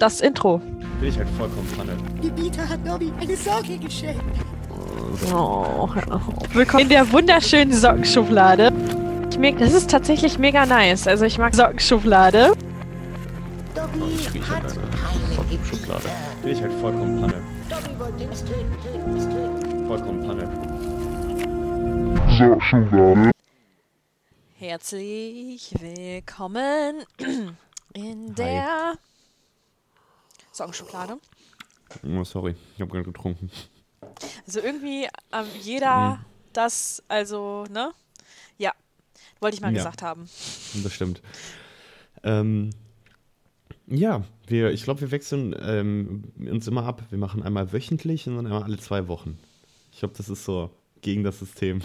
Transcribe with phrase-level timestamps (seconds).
[0.00, 0.58] das Intro.
[0.58, 1.96] Bin ich halt vollkommen Panne.
[2.22, 4.24] Die Bieter hat Nobby eine Socke geschenkt.
[5.32, 5.88] Oh,
[6.52, 8.72] willkommen in der wunderschönen Sockenschublade.
[9.30, 11.06] Ich merke, das ist tatsächlich mega nice.
[11.06, 12.54] Also ich mag Sockenschublade.
[13.74, 14.78] Dobby Ich rieche hat halt
[15.36, 16.08] Sockenschublade.
[16.42, 17.42] Bin ich halt vollkommen Panne.
[17.68, 19.86] Dobby wollte uns töten, töten, uns töten.
[19.86, 20.48] Vollkommen Panne.
[24.58, 27.02] Herzlich willkommen
[27.92, 28.94] in der
[30.60, 31.18] Sockenschublade.
[32.04, 33.50] Oh, sorry, ich habe gerade getrunken.
[34.46, 36.18] Also irgendwie ähm, jeder
[36.52, 37.92] das, also, ne?
[38.58, 38.74] Ja,
[39.40, 39.78] wollte ich mal Ja.
[39.78, 40.28] gesagt haben.
[40.82, 41.22] Das stimmt.
[42.22, 42.70] Ähm,
[43.86, 47.04] ja, wir, ich glaube, wir wechseln ähm, uns immer ab.
[47.08, 49.38] Wir machen einmal wöchentlich und dann einmal alle zwei Wochen.
[49.92, 50.68] Ich glaube, das ist so
[51.00, 51.80] gegen das System.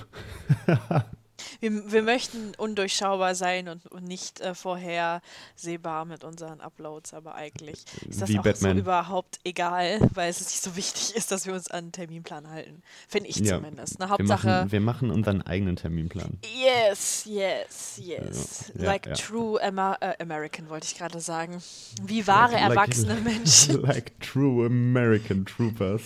[1.59, 7.83] Wir, wir möchten undurchschaubar sein und, und nicht äh, vorhersehbar mit unseren Uploads, aber eigentlich
[8.07, 8.77] ist das Wie auch Batman.
[8.77, 12.49] so überhaupt egal, weil es nicht so wichtig ist, dass wir uns an den Terminplan
[12.49, 12.81] halten.
[13.07, 13.57] Finde ich Ja.
[13.57, 13.99] zumindest.
[13.99, 14.47] Eine Wir Hauptsache.
[14.47, 16.39] machen, wir machen unseren eigenen Terminplan.
[16.55, 18.71] Yes, yes, yes.
[18.75, 19.13] Ja, like ja.
[19.13, 21.61] true Amer äh, American, wollte ich gerade sagen.
[22.01, 23.81] Wie wahre Like- erwachsene Menschen.
[23.81, 26.01] like true American Troopers.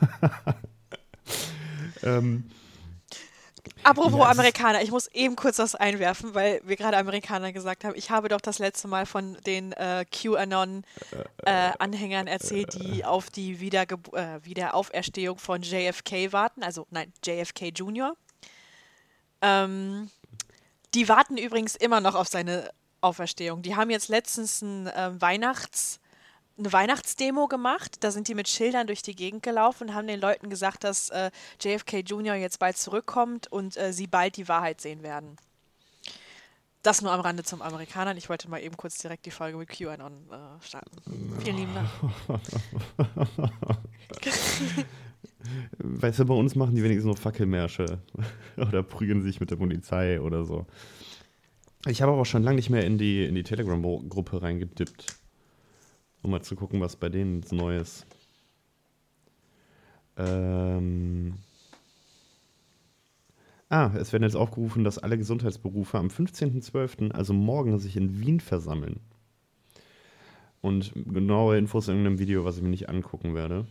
[2.02, 2.44] ähm,
[3.82, 7.94] Apropos Ja, Amerikaner, ich muss eben kurz was einwerfen, weil wir gerade Amerikaner gesagt haben.
[7.96, 14.12] Ich habe doch das letzte Mal von den äh, QAnon-Anhängern erzählt, die auf die Wiedergeb
[14.14, 16.62] äh, Wiederauferstehung von JFK warten.
[16.62, 18.14] Also, nein, JFK Jr.
[19.40, 20.10] Ähm,
[20.94, 23.62] die warten übrigens immer noch auf seine Auferstehung.
[23.62, 26.00] Die haben jetzt letztens ein ähm, Weihnachts-
[26.58, 27.96] eine Weihnachtsdemo gemacht.
[28.00, 31.10] Da sind die mit Schildern durch die Gegend gelaufen und haben den Leuten gesagt, dass
[31.10, 32.34] äh, JFK Jr.
[32.34, 35.36] jetzt bald zurückkommt und äh, sie bald die Wahrheit sehen werden.
[36.82, 38.16] Das nur am Rande zum Amerikanern.
[38.16, 40.96] Ich wollte mal eben kurz direkt die Folge mit QAnon äh, starten.
[41.42, 41.88] Vielen lieben Dank.
[45.78, 47.98] weißt du, bei uns machen die wenigstens nur Fackelmärsche
[48.56, 50.66] oder prügeln sich mit der Polizei oder so.
[51.86, 55.16] Ich habe aber schon lange nicht mehr in die, in die Telegram-Gruppe reingedippt,
[56.22, 58.06] um mal zu gucken, was bei denen jetzt Neues.
[60.16, 61.34] Ähm.
[63.70, 68.40] Ah, es werden jetzt aufgerufen, dass alle Gesundheitsberufe am 15.12., also morgen, sich in Wien
[68.40, 69.00] versammeln.
[70.62, 73.66] Und genaue Infos in einem Video, was ich mir nicht angucken werde.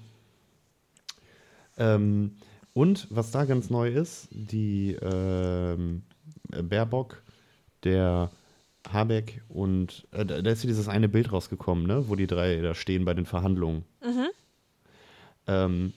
[1.77, 2.37] Ähm,
[2.73, 6.03] und was da ganz neu ist, die ähm,
[6.49, 7.23] Baerbock,
[7.83, 8.29] der
[8.93, 12.73] Habeck und äh, da ist ja dieses eine Bild rausgekommen, ne, wo die drei da
[12.75, 13.83] stehen bei den Verhandlungen.
[15.47, 15.93] Ähm,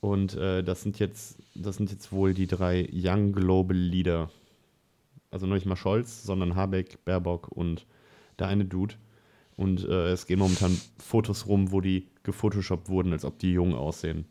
[0.00, 4.30] und äh, das sind jetzt, das sind jetzt wohl die drei Young Global Leader.
[5.30, 7.86] Also noch nicht mal Scholz, sondern Habeck, Baerbock und
[8.38, 8.96] der eine Dude.
[9.56, 13.74] Und äh, es gehen momentan Fotos rum, wo die gefotoshoppt wurden, als ob die jung
[13.74, 14.24] aussehen.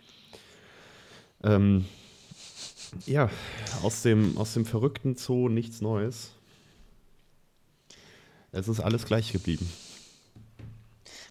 [1.43, 1.85] Ähm,
[3.05, 3.29] ja,
[3.83, 6.33] aus dem, aus dem verrückten Zoo nichts Neues.
[8.51, 9.71] Es ist alles gleich geblieben.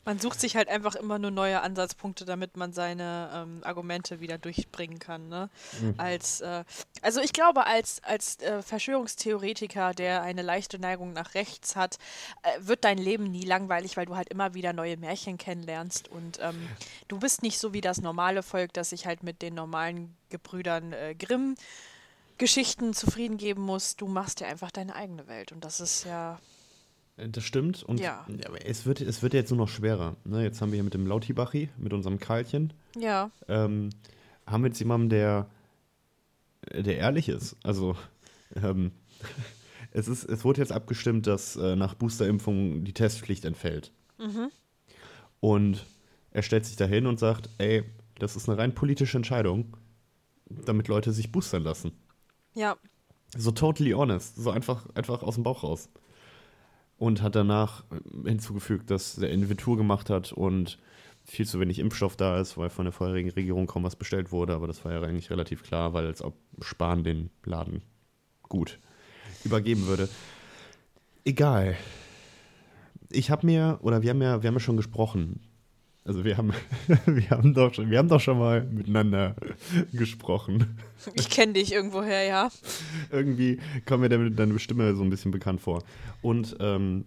[0.06, 4.38] Man sucht sich halt einfach immer nur neue Ansatzpunkte, damit man seine ähm, Argumente wieder
[4.38, 5.28] durchbringen kann.
[5.28, 5.50] Ne?
[5.98, 6.64] Als, äh,
[7.02, 11.98] also ich glaube, als, als äh, Verschwörungstheoretiker, der eine leichte Neigung nach rechts hat,
[12.42, 16.38] äh, wird dein Leben nie langweilig, weil du halt immer wieder neue Märchen kennenlernst und
[16.40, 16.66] ähm,
[17.08, 20.94] du bist nicht so wie das normale Volk, das sich halt mit den normalen Gebrüdern
[20.94, 21.56] äh, Grimm
[22.38, 23.96] Geschichten zufrieden geben muss.
[23.96, 26.40] Du machst dir einfach deine eigene Welt und das ist ja
[27.28, 27.82] Das stimmt.
[27.82, 28.26] Und Ja.
[28.64, 30.16] es, wird, es wird jetzt nur noch schwerer.
[30.24, 30.42] Ne?
[30.42, 33.90] Jetzt haben wir hier mit dem Lautibachi, mit unserem Karlchen, ja ähm,
[34.46, 35.48] haben wir jetzt jemanden, der,
[36.72, 37.56] der ehrlich ist.
[37.62, 37.96] Also,
[38.56, 38.92] ähm,
[39.92, 43.92] es, ist, es wurde jetzt abgestimmt, dass äh, nach Boosterimpfung die Testpflicht entfällt.
[45.40, 45.86] Und
[46.30, 47.84] er stellt sich dahin und sagt, ey,
[48.18, 49.76] das ist eine rein politische Entscheidung,
[50.46, 51.92] damit Leute sich boostern lassen.
[52.54, 52.76] ja
[53.36, 54.36] So totally honest.
[54.36, 55.88] So einfach, einfach aus dem Bauch raus.
[57.00, 57.84] Und hat danach
[58.26, 60.78] hinzugefügt, dass der Inventur gemacht hat und
[61.24, 64.54] viel zu wenig Impfstoff da ist, weil von der vorherigen Regierung kaum was bestellt wurde.
[64.54, 67.80] Aber das war ja eigentlich relativ klar, weil als ob Spahn den Laden
[68.50, 68.78] gut
[69.44, 70.10] übergeben würde.
[71.24, 71.74] Egal.
[73.08, 75.40] Ich habe mir, oder wir haben ja, wir haben ja schon gesprochen.
[76.04, 76.52] Also wir haben,
[77.06, 79.36] wir haben doch schon, wir haben doch schon mal miteinander
[79.92, 80.78] gesprochen.
[81.14, 82.50] ich kenne dich irgendwoher, ja.
[83.10, 85.82] Irgendwie kommt mir deine, deine Stimme so ein bisschen bekannt vor.
[86.22, 87.04] Und ähm,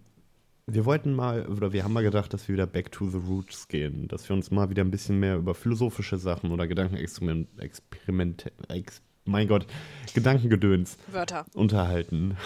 [0.66, 3.68] wir wollten mal, oder wir haben mal gedacht, dass wir wieder back to the roots
[3.68, 4.08] gehen.
[4.08, 9.02] Dass wir uns mal wieder ein bisschen mehr über philosophische Sachen oder Gedankenexperiment, Experiment, ex,
[9.24, 9.66] mein Gott,
[10.14, 11.44] Gedankengedöns Wörter.
[11.54, 12.36] unterhalten.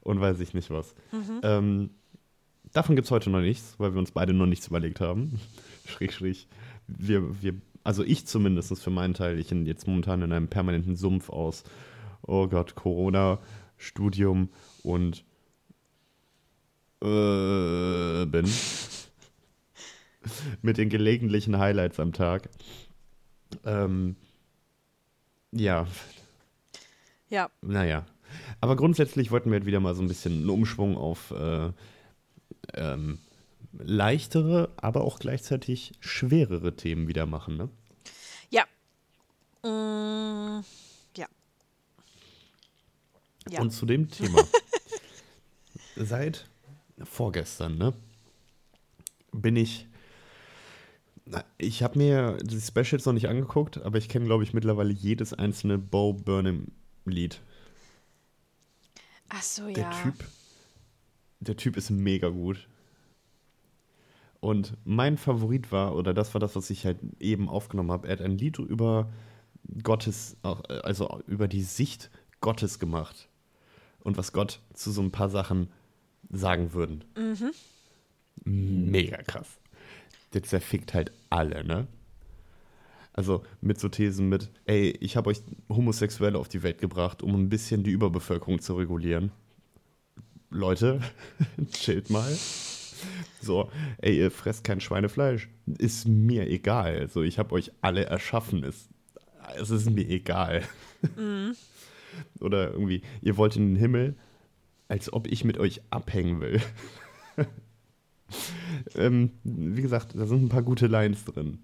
[0.00, 0.94] Und weiß ich nicht was.
[1.42, 1.90] Ähm,
[2.76, 5.40] Davon gibt es heute noch nichts, weil wir uns beide noch nichts überlegt haben.
[5.86, 6.46] schräg, schräg.
[6.86, 10.94] Wir, wir, also ich zumindest für meinen Teil, ich bin jetzt momentan in einem permanenten
[10.94, 11.64] Sumpf aus,
[12.20, 13.38] oh Gott, Corona,
[13.78, 14.50] Studium
[14.82, 15.24] und
[17.02, 18.44] äh, bin.
[20.60, 22.50] Mit den gelegentlichen Highlights am Tag.
[23.64, 24.16] Ähm,
[25.50, 25.86] ja,
[27.30, 28.04] Ja, naja.
[28.60, 31.70] Aber grundsätzlich wollten wir halt wieder mal so ein bisschen einen Umschwung auf äh,
[32.74, 33.18] ähm,
[33.72, 37.68] leichtere, aber auch gleichzeitig schwerere Themen wieder machen, ne?
[38.50, 38.64] ja.
[39.62, 40.64] Mm,
[41.16, 41.26] ja.
[43.50, 43.60] Ja.
[43.60, 44.42] Und zu dem Thema.
[45.96, 46.46] Seit
[47.04, 47.94] vorgestern, ne?
[49.32, 49.86] Bin ich.
[51.58, 55.32] Ich habe mir die Specials noch nicht angeguckt, aber ich kenne, glaube ich, mittlerweile jedes
[55.32, 57.40] einzelne Bo Burnham-Lied.
[59.28, 60.02] Ach so, Der ja.
[60.02, 60.24] Typ,
[61.40, 62.68] der Typ ist mega gut.
[64.40, 68.12] Und mein Favorit war, oder das war das, was ich halt eben aufgenommen habe, er
[68.12, 69.10] hat ein Lied über
[69.82, 72.10] Gottes, also über die Sicht
[72.40, 73.28] Gottes gemacht.
[74.00, 75.68] Und was Gott zu so ein paar Sachen
[76.30, 77.04] sagen würden.
[78.44, 79.58] Mega krass.
[80.32, 81.88] Der zerfickt halt alle, ne?
[83.12, 87.34] Also mit so Thesen mit, ey, ich habe euch Homosexuelle auf die Welt gebracht, um
[87.34, 89.32] ein bisschen die Überbevölkerung zu regulieren.
[90.50, 91.00] Leute,
[91.72, 92.32] chillt mal.
[93.42, 95.48] So, ey, ihr fresst kein Schweinefleisch.
[95.78, 96.98] Ist mir egal.
[96.98, 98.64] Also ich habe euch alle erschaffen.
[98.64, 98.88] Es,
[99.56, 100.62] es ist mir egal.
[102.40, 104.16] Oder irgendwie, ihr wollt in den Himmel,
[104.88, 106.60] als ob ich mit euch abhängen will.
[108.94, 111.58] ähm, wie gesagt, da sind ein paar gute Lines drin.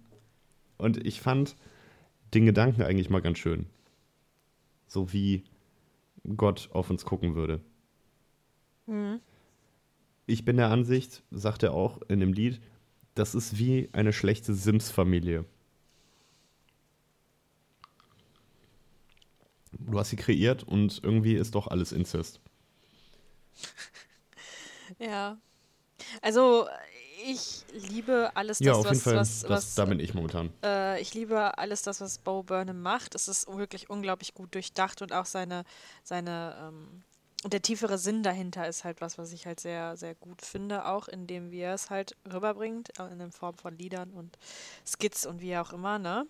[0.77, 1.57] Und ich fand
[2.35, 3.67] den Gedanken eigentlich mal ganz schön.
[4.87, 5.45] So wie
[6.37, 7.61] Gott auf uns gucken würde.
[10.27, 12.61] Ich bin der Ansicht, sagt er auch in dem Lied,
[13.15, 15.45] das ist wie eine schlechte Sims-Familie.
[19.73, 22.41] Du hast sie kreiert und irgendwie ist doch alles Inzest.
[24.99, 25.39] Ja.
[26.21, 26.69] Also,
[27.25, 29.17] ich liebe alles das, ja, auf was, jeden Fall.
[29.17, 30.51] was, das, was da bin ich momentan.
[30.63, 33.15] Äh, ich liebe alles das, was Bo Burnham macht.
[33.15, 35.65] Es ist wirklich unglaublich gut durchdacht und auch seine,
[36.03, 37.03] seine, ähm,
[37.45, 41.09] der tiefere Sinn dahinter ist halt was, was ich halt sehr, sehr gut finde, auch
[41.09, 44.39] indem wie er es halt rüberbringt, auch in der Form von Liedern und
[44.87, 46.27] Skits und wie auch immer, ne?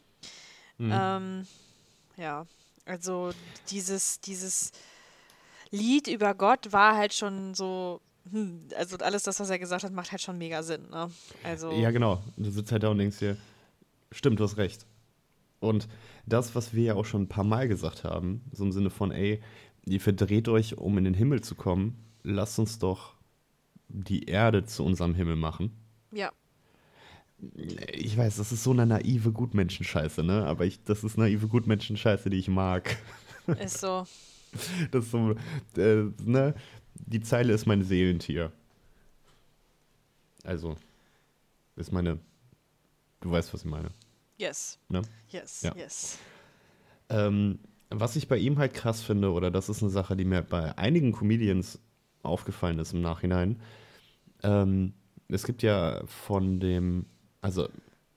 [0.92, 1.46] Ähm,
[2.16, 2.46] ja,
[2.86, 3.30] also
[3.68, 4.72] dieses, dieses
[5.70, 8.00] Lied über Gott war halt schon so,
[8.30, 11.10] hm, also alles das, was er gesagt hat, macht halt schon mega Sinn, ne?
[11.44, 12.22] Also, Ja, genau.
[12.36, 13.36] Du sitzt halt da und denkst dir,
[14.10, 14.86] stimmt, du hast recht.
[15.60, 15.88] Und
[16.26, 19.12] das, was wir ja auch schon ein paar Mal gesagt haben, so im Sinne von,
[19.12, 19.40] ey,
[19.86, 23.14] ihr verdreht euch, um in den Himmel zu kommen, lasst uns doch
[23.88, 25.72] die Erde zu unserem Himmel machen.
[26.12, 26.30] ja.
[27.92, 30.46] Ich weiß, das ist so eine naive Gutmenschenscheiße, ne?
[30.46, 32.96] Aber ich, das ist naive Gutmenschenscheiße, die ich mag.
[33.58, 34.06] Ist so.
[34.92, 35.32] Das ist so,
[35.76, 36.54] äh, ne?
[36.94, 38.52] Die Zeile ist mein Seelentier.
[40.44, 40.76] Also,
[41.74, 42.20] ist meine,
[43.20, 43.90] du weißt, was ich meine,
[44.38, 44.78] Yes.
[44.88, 45.02] ne?
[45.30, 45.62] Yes.
[45.62, 45.74] Ja.
[45.74, 46.18] Yes.
[47.08, 47.58] Ähm,
[47.94, 50.76] was ich bei ihm halt krass finde, oder das ist eine Sache, die mir bei
[50.78, 51.80] einigen Comedians
[52.22, 53.60] aufgefallen ist im Nachhinein.
[54.42, 54.92] Ähm,
[55.28, 57.06] es gibt ja von dem,
[57.40, 57.68] also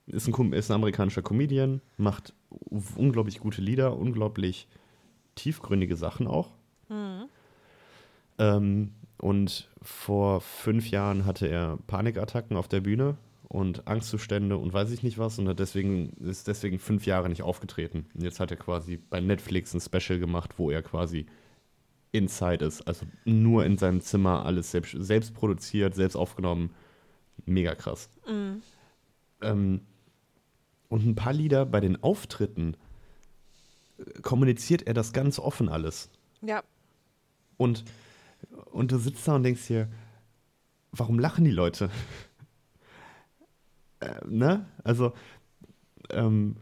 [0.08, 2.34] ist ein, ist ein amerikanischer Comedian, macht
[2.96, 4.68] unglaublich gute Lieder, unglaublich
[5.36, 6.52] tiefgründige Sachen auch.
[8.38, 14.92] Ähm, und vor fünf Jahren hatte er Panikattacken auf der Bühne und Angstzustände und weiß
[14.92, 18.08] ich nicht was und hat deswegen, ist deswegen fünf Jahre nicht aufgetreten.
[18.14, 21.25] Und jetzt hat er quasi bei Netflix ein Special gemacht, wo er quasi
[22.12, 22.82] inside ist.
[22.88, 26.72] Also nur in seinem Zimmer alles selbst, selbst produziert, selbst aufgenommen.
[27.46, 28.10] Mega krass.
[29.42, 29.82] Ähm,
[30.88, 32.78] und ein paar Lieder bei den Auftritten
[33.98, 36.10] äh, kommuniziert er das ganz offen alles.
[36.42, 36.64] Ja.
[37.58, 37.84] Und,
[38.72, 39.90] und du sitzt da und denkst dir,
[40.92, 41.90] warum lachen die Leute?
[44.06, 44.66] Äh, ne?
[44.84, 45.14] Also,
[46.10, 46.58] ähm,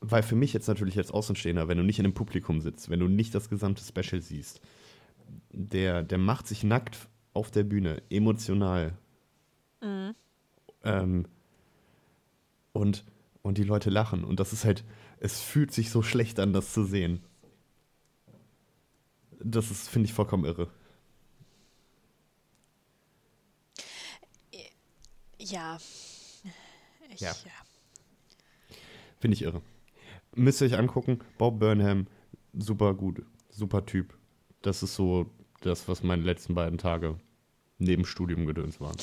[0.00, 3.00] weil für mich jetzt natürlich als Außenstehender, wenn du nicht in einem Publikum sitzt, wenn
[3.00, 4.60] du nicht das gesamte Special siehst,
[5.50, 8.96] der, der macht sich nackt auf der Bühne, emotional.
[10.84, 11.26] Ähm,
[12.72, 13.04] und,
[13.42, 14.24] und die Leute lachen.
[14.24, 14.84] Und das ist halt,
[15.18, 17.22] es fühlt sich so schlecht an, das zu sehen.
[19.40, 20.68] Das ist, finde ich, vollkommen irre.
[25.38, 25.78] Ja.
[27.08, 27.30] Ich, Ja.
[27.30, 28.76] ja.
[29.20, 29.62] Finde ich irre.
[30.34, 31.18] Müsst ihr euch angucken.
[31.38, 32.06] Bob Burnham,
[32.52, 34.16] super gut, super Typ.
[34.62, 35.26] Das ist so
[35.60, 37.18] das, was meine letzten beiden Tage
[37.78, 38.96] neben Studium gedöns waren.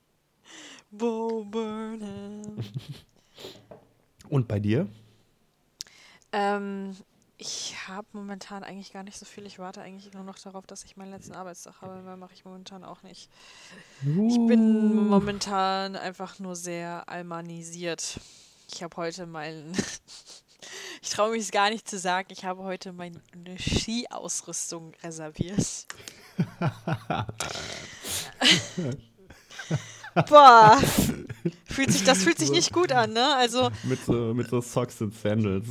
[0.90, 2.56] Bo Burnham.
[4.28, 4.88] Und bei dir?
[6.32, 6.96] Ähm,
[7.38, 9.46] ich habe momentan eigentlich gar nicht so viel.
[9.46, 12.00] Ich warte eigentlich nur noch darauf, dass ich meinen letzten Arbeitstag habe.
[12.00, 13.28] Mehr mache ich momentan auch nicht.
[14.02, 18.20] Ich bin momentan einfach nur sehr almanisiert.
[18.72, 19.72] Ich habe heute meinen.
[21.02, 22.28] ich traue mich es gar nicht zu sagen.
[22.30, 23.20] Ich habe heute meine
[23.58, 25.86] Skiausrüstung reserviert.
[30.28, 30.80] Boah.
[31.64, 33.34] Fühlt sich, das fühlt sich nicht gut an, ne?
[33.36, 35.68] Also, Mit so, mit so Socks und Sandals.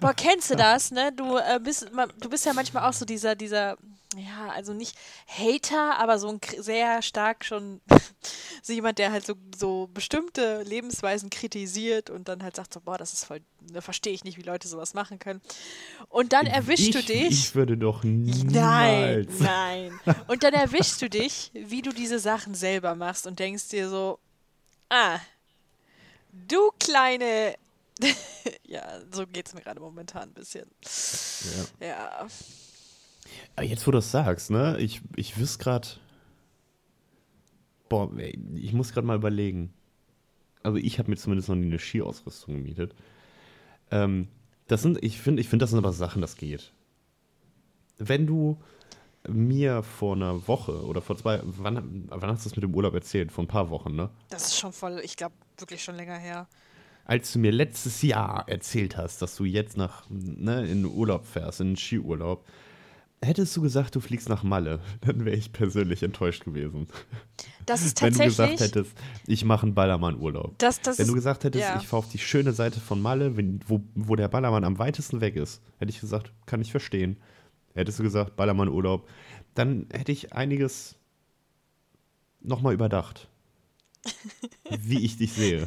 [0.00, 1.12] Boah, kennst du das, ne?
[1.16, 1.90] Du, äh, bist,
[2.20, 3.76] du bist ja manchmal auch so dieser, dieser,
[4.16, 7.80] ja, also nicht Hater, aber so ein sehr stark schon
[8.62, 12.98] so jemand, der halt so, so bestimmte Lebensweisen kritisiert und dann halt sagt so, boah,
[12.98, 13.40] das ist voll,
[13.72, 15.40] da verstehe ich nicht, wie Leute sowas machen können.
[16.08, 17.28] Und dann erwischst du ich, dich.
[17.30, 19.40] Ich würde doch Nein, niemals.
[19.40, 20.00] nein.
[20.28, 24.18] Und dann erwischst du dich, wie du diese Sachen selber machst und denkst dir so,
[24.88, 25.18] ah,
[26.32, 27.56] du kleine.
[28.64, 30.68] ja, so geht's mir gerade momentan ein bisschen.
[31.80, 31.86] Ja.
[31.86, 32.26] Ja.
[33.56, 34.78] Aber jetzt, wo du das sagst, ne?
[34.78, 35.88] Ich, ich wüsste gerade.
[37.88, 39.72] Boah, ey, ich muss gerade mal überlegen.
[40.62, 42.94] Also ich habe mir zumindest noch nie eine Skiausrüstung gemietet.
[43.90, 44.28] Ähm,
[44.66, 46.72] das sind, ich finde, ich finde, das sind aber Sachen, das geht.
[47.98, 48.60] Wenn du
[49.28, 52.94] mir vor einer Woche oder vor zwei, wann, wann hast du das mit dem Urlaub
[52.94, 53.32] erzählt?
[53.32, 54.10] Vor ein paar Wochen, ne?
[54.30, 56.46] Das ist schon voll, ich glaube, wirklich schon länger her.
[57.04, 61.60] Als du mir letztes Jahr erzählt hast, dass du jetzt nach, ne, in Urlaub fährst,
[61.60, 62.44] in den Skiurlaub,
[63.22, 66.88] hättest du gesagt, du fliegst nach Malle, dann wäre ich persönlich enttäuscht gewesen.
[67.64, 68.50] Das ist Wenn du tatsächlich.
[68.50, 70.58] gesagt hättest, ich mache einen Ballermann-Urlaub.
[70.58, 71.78] das, das Wenn du gesagt hättest, ja.
[71.80, 75.20] ich fahre auf die schöne Seite von Malle, wenn, wo, wo der Ballermann am weitesten
[75.20, 77.16] weg ist, hätte ich gesagt, kann ich verstehen.
[77.76, 79.08] Hättest du gesagt, Ballermann-Urlaub,
[79.54, 80.96] dann hätte ich einiges
[82.40, 83.28] nochmal überdacht.
[84.70, 85.66] wie ich dich sehe.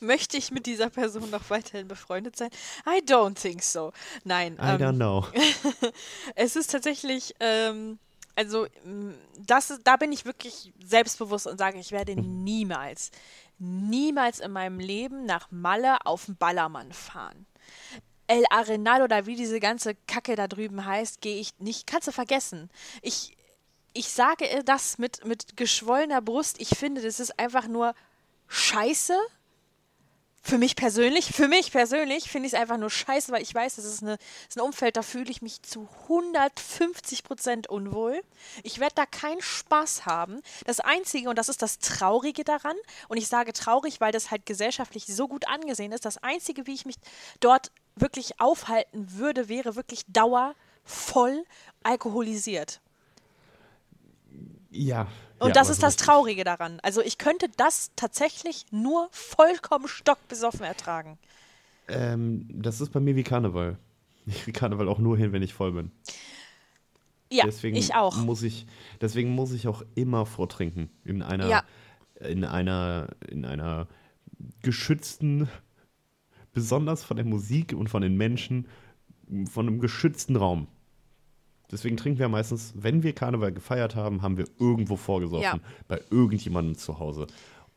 [0.00, 2.50] Möchte ich mit dieser Person noch weiterhin befreundet sein?
[2.86, 3.92] I don't think so.
[4.24, 4.54] Nein.
[4.54, 5.26] I ähm, don't know.
[6.34, 7.98] Es ist tatsächlich, ähm,
[8.34, 13.10] also m, das da bin ich wirklich selbstbewusst und sage, ich werde niemals,
[13.58, 17.44] niemals in meinem Leben nach Malle auf den Ballermann fahren.
[18.28, 22.12] El Arenal oder wie diese ganze Kacke da drüben heißt, gehe ich nicht, kannst du
[22.12, 22.70] vergessen.
[23.02, 23.36] Ich,
[23.94, 26.60] ich sage das mit, mit geschwollener Brust.
[26.60, 27.94] Ich finde, das ist einfach nur
[28.46, 29.16] scheiße.
[30.42, 33.76] Für mich persönlich, für mich persönlich finde ich es einfach nur scheiße, weil ich weiß,
[33.76, 38.22] das ist, eine, das ist ein Umfeld, da fühle ich mich zu 150 Prozent unwohl.
[38.62, 40.40] Ich werde da keinen Spaß haben.
[40.64, 42.76] Das Einzige, und das ist das Traurige daran,
[43.08, 46.74] und ich sage traurig, weil das halt gesellschaftlich so gut angesehen ist, das Einzige, wie
[46.74, 46.96] ich mich
[47.40, 51.44] dort wirklich aufhalten würde, wäre wirklich dauervoll
[51.82, 52.80] alkoholisiert.
[54.70, 55.08] Ja.
[55.38, 56.80] Und ja, das ist so das Traurige daran.
[56.82, 61.18] Also ich könnte das tatsächlich nur vollkommen stockbesoffen ertragen.
[61.88, 63.78] Ähm, das ist bei mir wie Karneval.
[64.26, 65.90] Ich kriege Karneval auch nur hin, wenn ich voll bin.
[67.30, 68.16] Ja, deswegen ich auch.
[68.16, 68.66] Muss ich,
[69.00, 70.90] deswegen muss ich auch immer vortrinken.
[71.04, 71.62] In einer, Ja.
[72.20, 73.86] in einer, in einer
[74.62, 75.48] geschützten,
[76.58, 78.66] besonders von der Musik und von den Menschen,
[79.48, 80.66] von einem geschützten Raum.
[81.70, 85.42] Deswegen trinken wir meistens, wenn wir Karneval gefeiert haben, haben wir irgendwo vorgesoffen.
[85.42, 85.60] Ja.
[85.86, 87.28] Bei irgendjemandem zu Hause.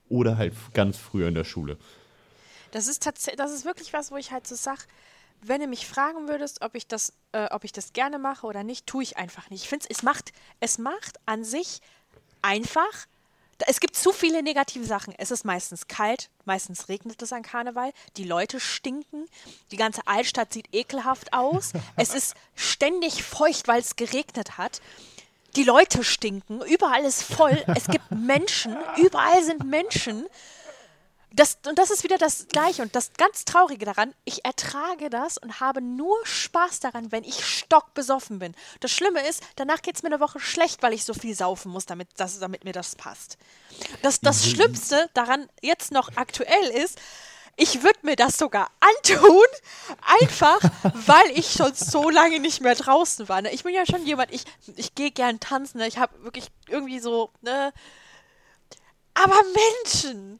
[0.09, 1.77] Oder halt ganz früher in der Schule.
[2.71, 4.88] Das ist tatsächlich, das ist wirklich was, wo ich halt so sag,
[5.43, 8.63] wenn du mich fragen würdest, ob ich das, äh, ob ich das gerne mache oder
[8.63, 9.63] nicht, tue ich einfach nicht.
[9.63, 11.81] Ich finde es macht, es macht an sich
[12.41, 13.07] einfach.
[13.68, 15.13] Es gibt zu viele negative Sachen.
[15.18, 19.25] Es ist meistens kalt, meistens regnet es an Karneval, die Leute stinken,
[19.72, 24.82] die ganze Altstadt sieht ekelhaft aus, es ist ständig feucht, weil es geregnet hat.
[25.56, 30.25] Die Leute stinken, überall ist voll, es gibt Menschen, überall sind Menschen.
[31.33, 32.81] Das, und das ist wieder das Gleiche.
[32.81, 37.45] Und das ganz Traurige daran, ich ertrage das und habe nur Spaß daran, wenn ich
[37.45, 38.53] stockbesoffen bin.
[38.81, 41.71] Das Schlimme ist, danach geht es mir eine Woche schlecht, weil ich so viel saufen
[41.71, 43.38] muss, damit, das, damit mir das passt.
[44.01, 47.00] Das, das Schlimmste daran jetzt noch aktuell ist,
[47.55, 49.45] ich würde mir das sogar antun,
[50.01, 50.59] einfach
[51.05, 53.41] weil ich schon so lange nicht mehr draußen war.
[53.41, 53.51] Ne?
[53.51, 54.43] Ich bin ja schon jemand, ich,
[54.75, 55.88] ich gehe gern tanzen, ne?
[55.88, 57.73] ich habe wirklich irgendwie so, ne?
[59.13, 59.35] Aber
[59.83, 60.39] Menschen,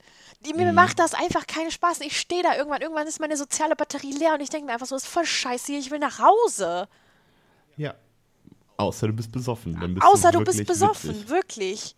[0.56, 2.02] mir macht das einfach keinen Spaß.
[2.02, 4.88] Ich stehe da irgendwann, irgendwann ist meine soziale Batterie leer und ich denke mir einfach
[4.88, 6.88] so, ist voll scheiße hier, ich will nach Hause.
[7.78, 7.94] Ja.
[8.78, 9.74] Außer du bist besoffen.
[9.94, 11.30] Bist Außer du, du bist besoffen, witzig.
[11.30, 11.96] wirklich.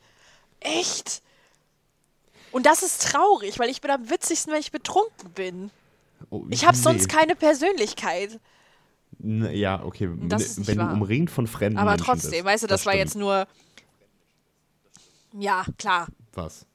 [0.59, 1.21] Echt.
[2.51, 5.71] Und das ist traurig, weil ich bin am witzigsten, wenn ich betrunken bin.
[6.29, 6.83] Oh, Ich habe nee.
[6.83, 8.39] sonst keine Persönlichkeit.
[9.19, 10.09] Ne, Ja, okay.
[10.27, 13.05] Das wenn du umringt von fremden Aber trotzdem, bist, weißt du, das, war stimmt.
[13.05, 13.47] jetzt nur.
[15.33, 16.07] Ja, klar.
[16.33, 16.65] Was?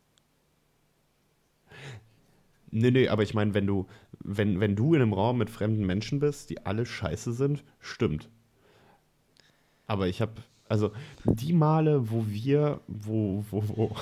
[2.70, 3.86] Nee, nee, aber ich meine, wenn du,
[4.20, 8.28] wenn, wenn du in einem Raum mit fremden Menschen bist, die alle scheiße sind, stimmt.
[9.86, 10.34] Aber ich habe,
[10.68, 10.92] also
[11.24, 13.96] die Male, wo wir, wo, wo, wo,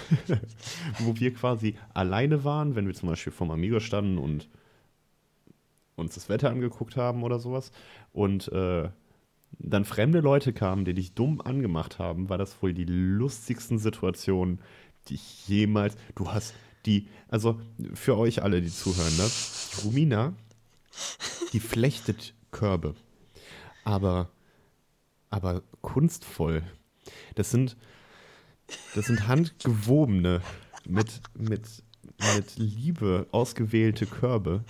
[0.99, 4.49] wo wir quasi alleine waren, wenn wir zum Beispiel vom Amigo standen und
[5.94, 7.70] uns das Wetter angeguckt haben oder sowas
[8.12, 8.88] und äh,
[9.58, 14.61] dann fremde Leute kamen, die dich dumm angemacht haben, war das wohl die lustigsten Situationen,
[15.08, 15.96] die ich jemals.
[16.14, 16.54] Du hast
[16.87, 17.61] die, also
[17.95, 19.31] für euch alle, die zuhören, ne?
[19.85, 20.35] Rumina,
[21.52, 22.95] die flechtet Körbe.
[23.85, 24.31] Aber,
[25.31, 26.62] aber kunstvoll.
[27.35, 27.76] Das sind,
[28.95, 30.40] das sind handgewobene,
[30.88, 31.62] mit, mit,
[32.35, 34.64] mit Liebe ausgewählte Körbe.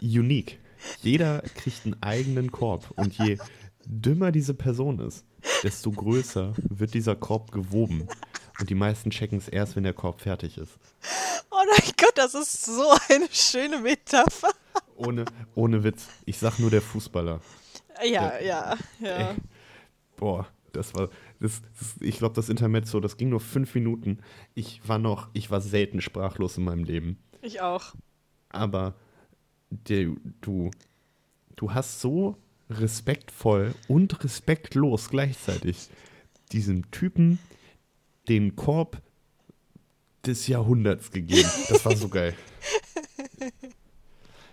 [0.00, 0.58] Unique.
[1.02, 2.90] Jeder kriegt einen eigenen Korb.
[2.96, 3.38] Und je
[3.84, 5.24] dümmer diese Person ist,
[5.62, 8.06] desto größer wird dieser Korb gewoben.
[8.60, 10.78] Und die meisten checken es erst, wenn der Korb fertig ist.
[11.50, 14.50] Oh mein Gott, das ist so eine schöne Metapher.
[14.96, 16.06] Ohne, ohne Witz.
[16.26, 17.40] Ich sag nur der Fußballer.
[18.04, 19.30] Ja, Der- ja, ja.
[19.30, 19.36] Ey,
[20.16, 21.08] boah, das war.
[21.40, 24.18] Das, das, ich glaube, das Intermezzo, das ging nur fünf Minuten.
[24.54, 27.18] Ich war noch, ich war selten sprachlos in meinem Leben.
[27.42, 27.94] Ich auch.
[28.50, 28.94] aber
[29.70, 30.08] der,
[30.42, 30.70] du,
[31.56, 32.36] du hast so
[32.70, 35.88] respektvoll und respektlos gleichzeitig
[36.52, 37.38] diesem Typen
[38.28, 39.00] den Korb
[40.26, 41.48] des Jahrhunderts gegeben.
[41.68, 42.34] Das war so geil.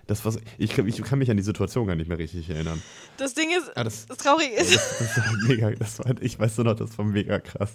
[0.07, 2.49] Das war so, ich, kann- ich kann mich an die Situation gar nicht mehr richtig
[2.49, 2.81] erinnern.
[3.17, 6.39] Das Ding ist, Ah, das, das Traurige ist, das, das war mega, das war, ich
[6.39, 7.71] weiß nur noch, das war mega krass.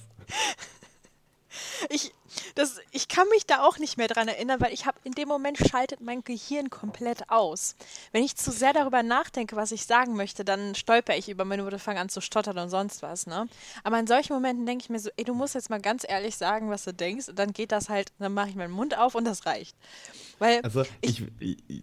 [1.91, 2.13] ich,
[2.55, 5.29] das, ich kann mich da auch nicht mehr dran erinnern, weil ich habe in dem
[5.29, 7.75] Moment schaltet mein Gehirn komplett aus.
[8.13, 11.65] Wenn ich zu sehr darüber nachdenke, was ich sagen möchte, dann stolper ich über meine
[11.65, 13.49] Worte, fange an zu stottern und sonst was, ne?
[13.83, 16.37] Aber in solchen Momenten denke ich mir so, ey, du musst jetzt mal ganz ehrlich
[16.37, 19.15] sagen, was du denkst, und dann geht das halt, dann mache ich meinen Mund auf
[19.15, 19.77] und das reicht.
[20.39, 21.83] Weil Also ich, ich, ich,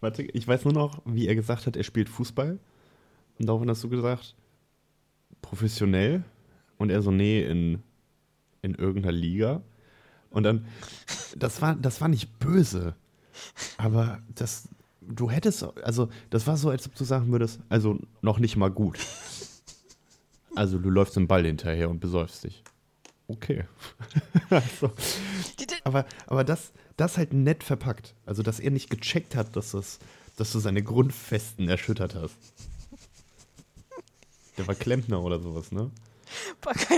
[0.00, 2.58] warte, ich weiß nur noch, wie er gesagt hat, er spielt Fußball.
[3.38, 4.34] Und daraufhin hast du gesagt,
[5.40, 6.24] professionell.
[6.78, 7.82] Und er so, nee, in,
[8.62, 9.62] in irgendeiner Liga.
[10.30, 10.66] Und dann,
[11.36, 12.94] das war, das war nicht böse.
[13.76, 14.68] Aber das,
[15.00, 18.70] du hättest, also das war so, als ob du sagen würdest, also noch nicht mal
[18.70, 18.98] gut.
[20.54, 22.62] Also du läufst dem Ball hinterher und besäufst dich.
[23.28, 23.64] Okay.
[24.50, 24.90] also,
[25.84, 28.14] aber, aber das, das halt nett verpackt.
[28.26, 30.00] Also, dass er nicht gecheckt hat, dass, das,
[30.36, 32.36] dass du seine Grundfesten erschüttert hast.
[34.58, 35.90] Der war Klempner oder sowas, ne?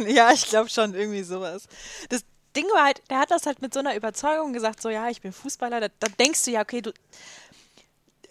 [0.09, 1.69] Ja, ich glaube schon, irgendwie sowas.
[2.09, 2.25] Das
[2.57, 5.21] Ding war halt, der hat das halt mit so einer Überzeugung gesagt, so, ja, ich
[5.21, 6.93] bin Fußballer, da, da denkst du ja, okay, du,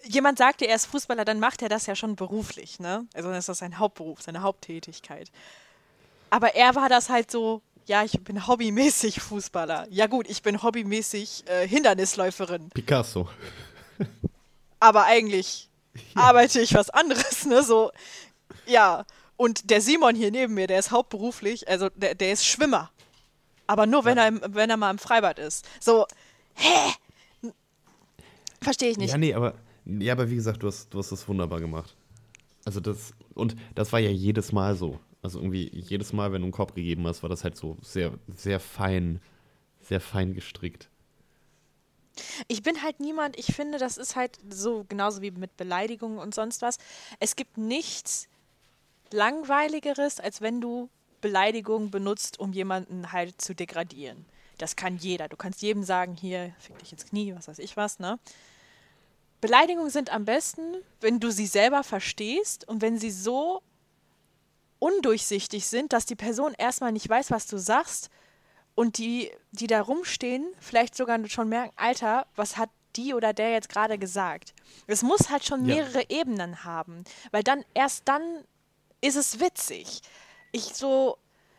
[0.04, 3.06] jemand sagt dir, er ist Fußballer, dann macht er das ja schon beruflich, ne?
[3.14, 5.30] Also dann ist das sein Hauptberuf, seine Haupttätigkeit.
[6.30, 9.86] Aber er war das halt so, ja, ich bin hobbymäßig Fußballer.
[9.90, 12.70] Ja gut, ich bin hobbymäßig äh, Hindernisläuferin.
[12.70, 13.28] Picasso.
[14.80, 15.68] aber eigentlich
[16.14, 17.62] arbeite ich was anderes, ne?
[17.62, 17.90] So,
[18.66, 19.04] ja.
[19.36, 22.91] Und der Simon hier neben mir, der ist hauptberuflich, also der, der ist Schwimmer.
[23.72, 25.66] Aber nur, wenn, er, im, wenn er mal im Freibad ist.
[25.80, 26.06] So,
[26.56, 26.92] hä?
[28.60, 29.12] Verstehe ich nicht.
[29.12, 29.54] Ja, nee, aber,
[29.86, 31.96] ja, aber wie gesagt, du hast, du hast das wunderbar gemacht.
[32.66, 35.00] Also das, und das war ja jedes Mal so.
[35.22, 38.12] Also irgendwie jedes Mal, wenn du einen Korb gegeben hast, war das halt so sehr,
[38.28, 39.22] sehr fein,
[39.80, 40.90] sehr fein gestrickt.
[42.46, 46.34] Ich bin halt niemand, ich finde, das ist halt so, genauso wie mit Beleidigungen und
[46.34, 46.76] sonst was.
[47.20, 48.28] Es gibt nichts
[49.12, 50.90] Langweiligeres, als wenn du
[51.22, 54.26] Beleidigungen benutzt, um jemanden halt zu degradieren.
[54.58, 55.28] Das kann jeder.
[55.28, 58.18] Du kannst jedem sagen, hier, fick dich ins Knie, was weiß ich was, ne?
[59.40, 63.62] Beleidigungen sind am besten, wenn du sie selber verstehst und wenn sie so
[64.78, 68.10] undurchsichtig sind, dass die Person erstmal nicht weiß, was du sagst
[68.74, 73.52] und die, die da rumstehen, vielleicht sogar schon merken, Alter, was hat die oder der
[73.52, 74.54] jetzt gerade gesagt?
[74.86, 75.76] Es muss halt schon Ja.
[75.76, 78.22] mehrere Ebenen haben, weil dann erst dann
[79.00, 80.02] ist es witzig.
[80.52, 81.18] Ich so,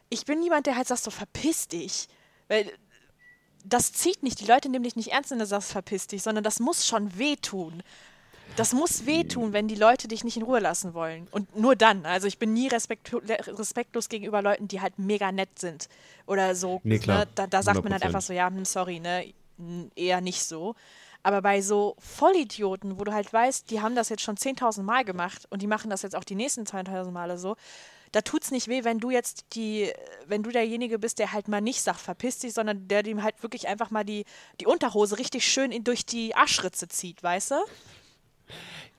[0.10, 2.08] ich bin niemand, der halt sagt so, verpiss dich,
[2.48, 2.72] weil
[3.66, 4.40] das zieht nicht.
[4.40, 7.18] Die Leute nehmen dich nicht ernst, wenn du sagst, verpiss dich, sondern das muss schon
[7.18, 7.82] wehtun.
[8.56, 11.28] Das muss wehtun, wenn die Leute dich nicht in Ruhe lassen wollen.
[11.32, 12.06] Und nur dann.
[12.06, 13.22] Also ich bin nie respektu-
[13.58, 15.90] respektlos gegenüber Leuten, die halt mega nett sind.
[16.28, 16.80] Oder so.
[16.84, 17.20] Nee, klar.
[17.26, 17.32] Ne?
[17.34, 18.06] Da, da sagt man halt 100%.
[18.06, 19.34] einfach so, ja, hm, sorry, ne?
[19.96, 20.76] Eher nicht so.
[21.24, 25.06] Aber bei so Vollidioten, wo du halt weißt, die haben das jetzt schon 10.000 Mal
[25.06, 27.56] gemacht und die machen das jetzt auch die nächsten 2.000 Male so,
[28.14, 29.92] da tut's nicht weh, wenn du jetzt die,
[30.28, 33.42] wenn du derjenige bist, der halt mal nicht sagt, verpiss dich, sondern der dem halt
[33.42, 34.24] wirklich einfach mal die,
[34.62, 37.56] die Unterhose richtig schön in, durch die Arschritze zieht, weißt du?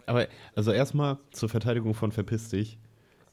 [0.07, 2.77] Aber also erstmal zur Verteidigung von Verpiss dich.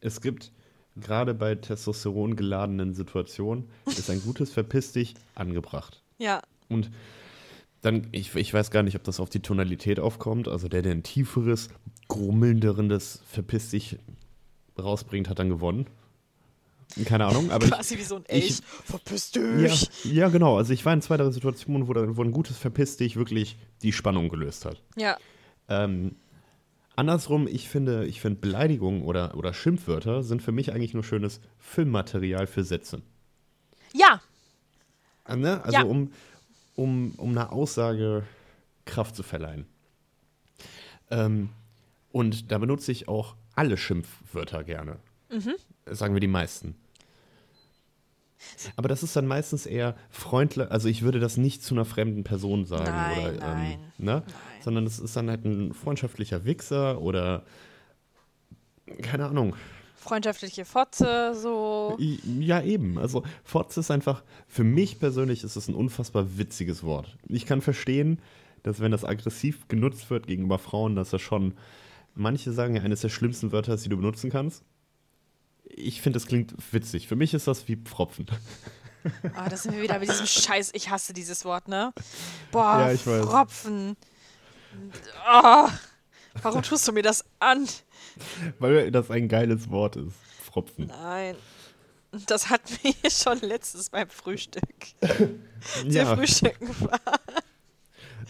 [0.01, 0.51] Es gibt
[0.95, 6.03] gerade bei Testosteron geladenen Situationen ist ein gutes Verpiss dich angebracht.
[6.19, 6.41] Ja.
[6.69, 6.91] Und
[7.81, 10.47] dann, ich, ich weiß gar nicht, ob das auf die Tonalität aufkommt.
[10.47, 11.69] Also der, der ein tieferes,
[12.07, 13.97] grummelnderes Verpiss dich
[14.81, 15.87] rausbringt, hat dann gewonnen.
[17.05, 18.59] Keine Ahnung, aber ich, Quasi wie so ein ich- Elch.
[18.83, 19.89] Verpiss ja, dich.
[20.05, 20.57] ja, genau.
[20.57, 23.93] Also ich war in zwei, drei Situationen, wo, wo ein gutes Verpiss dich wirklich die
[23.93, 24.81] Spannung gelöst hat.
[24.97, 25.15] Ja.
[25.69, 26.15] Ähm,
[26.97, 31.39] andersrum, ich finde, ich finde Beleidigungen oder, oder Schimpfwörter sind für mich eigentlich nur schönes
[31.59, 33.01] Filmmaterial für Sätze.
[33.93, 34.19] Ja.
[35.25, 35.63] Äh, Ne?
[35.63, 35.83] Also Ja.
[35.83, 36.11] um,
[36.75, 38.23] um, um einer Aussage
[38.83, 39.65] Kraft zu verleihen.
[41.09, 41.49] Ähm,
[42.11, 44.97] und da benutze ich auch alle Schimpfwörter gerne.
[45.29, 45.53] Mhm.
[45.85, 46.73] Sagen wir die meisten.
[48.75, 52.23] Aber das ist dann meistens eher freundlich, also ich würde das nicht zu einer fremden
[52.23, 52.85] Person sagen.
[52.85, 54.23] Nein, oder, nein, Ähm, ne?
[54.61, 57.43] Sondern es ist dann halt ein freundschaftlicher Wichser oder
[59.03, 59.55] keine Ahnung.
[59.95, 61.95] Freundschaftliche Fotze, so.
[61.99, 62.97] Ja, eben.
[62.97, 67.15] Also Fotze ist einfach, für mich persönlich ist es ein unfassbar witziges Wort.
[67.27, 68.17] Ich kann verstehen,
[68.63, 71.53] dass wenn das aggressiv genutzt wird gegenüber Frauen, dass das schon,
[72.15, 74.63] manche sagen ja, eines der schlimmsten Wörter ist, die du benutzen kannst.
[75.65, 77.07] Ich finde, es klingt witzig.
[77.07, 78.25] Für mich ist das wie Pfropfen.
[79.33, 80.69] Ah, da sind wir wieder mit diesem Scheiß.
[80.75, 81.91] Ich hasse dieses Wort, ne?
[82.51, 83.25] Boah, Ja, ich weiß.
[83.25, 83.97] Pfropfen.
[85.25, 85.71] Ah,
[86.43, 87.67] warum tust du mir das an?
[88.59, 90.13] Weil das ein geiles Wort ist.
[90.43, 90.85] Pfropfen.
[90.85, 91.35] Nein.
[92.27, 94.63] Das hatten wir schon letztens beim Frühstück.
[95.01, 96.99] Wir Ja, frühstücken war.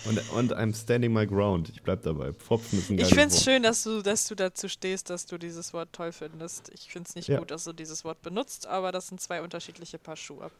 [0.06, 1.70] Und, und I'm standing my ground.
[1.70, 2.34] Ich bleib dabei.
[2.34, 5.38] Pfropfen ist ein Ich finde es schön, dass du, dass du dazu stehst, dass du
[5.38, 6.72] dieses Wort toll findest.
[6.74, 7.40] Ich finde es nicht Ja.
[7.40, 10.52] gut, dass du dieses Wort benutzt, aber das sind zwei unterschiedliche Paar Schuhe.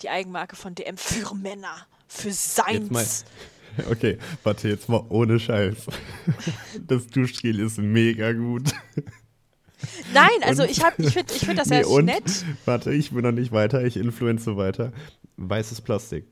[0.00, 1.86] die Eigenmarke von DM für Männer.
[2.08, 3.24] Für Jetzt mal Seins.
[3.90, 5.86] Okay, warte, jetzt mal ohne Scheiß.
[6.86, 8.70] Das Duschgel ist mega gut.
[10.12, 12.44] Nein, also Und- ich, hab- ich finde ich find das Nee, ja und, nett.
[12.64, 14.92] Warte, ich bin noch nicht weiter, ich influenze weiter.
[15.36, 16.26] Weißes Plastik.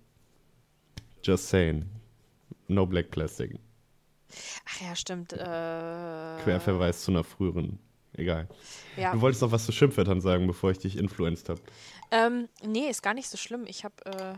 [1.22, 1.84] Just saying.
[2.68, 3.58] No black plastic.
[4.68, 5.32] Ach ja, stimmt.
[5.32, 5.36] Äh,
[6.44, 7.78] Querverweis zu einer früheren.
[8.14, 8.48] Egal.
[8.96, 9.12] ja.
[9.12, 11.60] Du wolltest noch was zu Schimpfwörtern sagen, bevor ich dich influenced habe.
[12.10, 13.64] Ähm, nee, ist gar nicht so schlimm.
[13.66, 14.34] Ich habe, äh,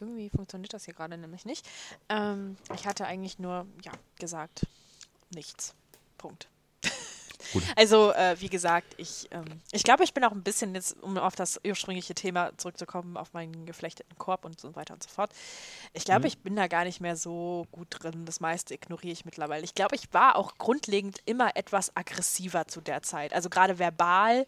[0.00, 1.66] irgendwie funktioniert das hier gerade nämlich nicht.
[2.08, 4.66] Ähm, ich hatte eigentlich nur, ja, gesagt,
[5.34, 5.74] nichts.
[6.18, 6.48] Punkt.
[7.52, 7.62] Gut.
[7.76, 11.16] Also, äh, wie gesagt, ich, ähm, ich glaube, ich bin auch ein bisschen jetzt, um
[11.18, 15.32] auf das ursprüngliche Thema zurückzukommen, auf meinen geflechteten Korb und so weiter und so fort.
[15.92, 18.24] Ich glaube, ich bin da gar nicht mehr so gut drin.
[18.24, 19.64] Das meiste ignoriere ich mittlerweile.
[19.64, 23.32] Ich glaube, ich war auch grundlegend immer etwas aggressiver zu der Zeit.
[23.32, 24.46] Also gerade verbal,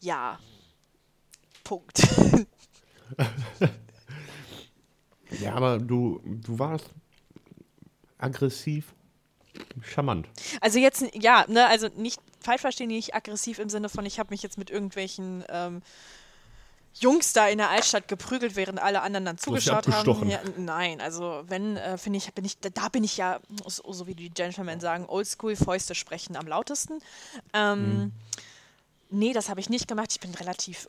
[0.00, 0.38] ja.
[1.64, 2.02] Punkt.
[5.40, 6.90] Ja, aber du, du warst
[8.18, 8.94] aggressiv,
[9.82, 10.28] charmant.
[10.60, 14.30] Also jetzt, ja, ne, also nicht falsch verstehen, nicht aggressiv im Sinne von, ich habe
[14.30, 15.82] mich jetzt mit irgendwelchen ähm,
[16.94, 20.28] Jungs da in der Altstadt geprügelt, während alle anderen dann zugeschaut haben.
[20.28, 24.06] Ja, nein, also wenn, äh, finde ich, bin ich, da, bin ich ja, so, so
[24.06, 26.98] wie die Gentlemen sagen, oldschool, Fäuste sprechen am lautesten.
[27.52, 28.12] Ähm,
[29.12, 30.10] Nee, das habe ich nicht gemacht.
[30.10, 30.88] Ich bin relativ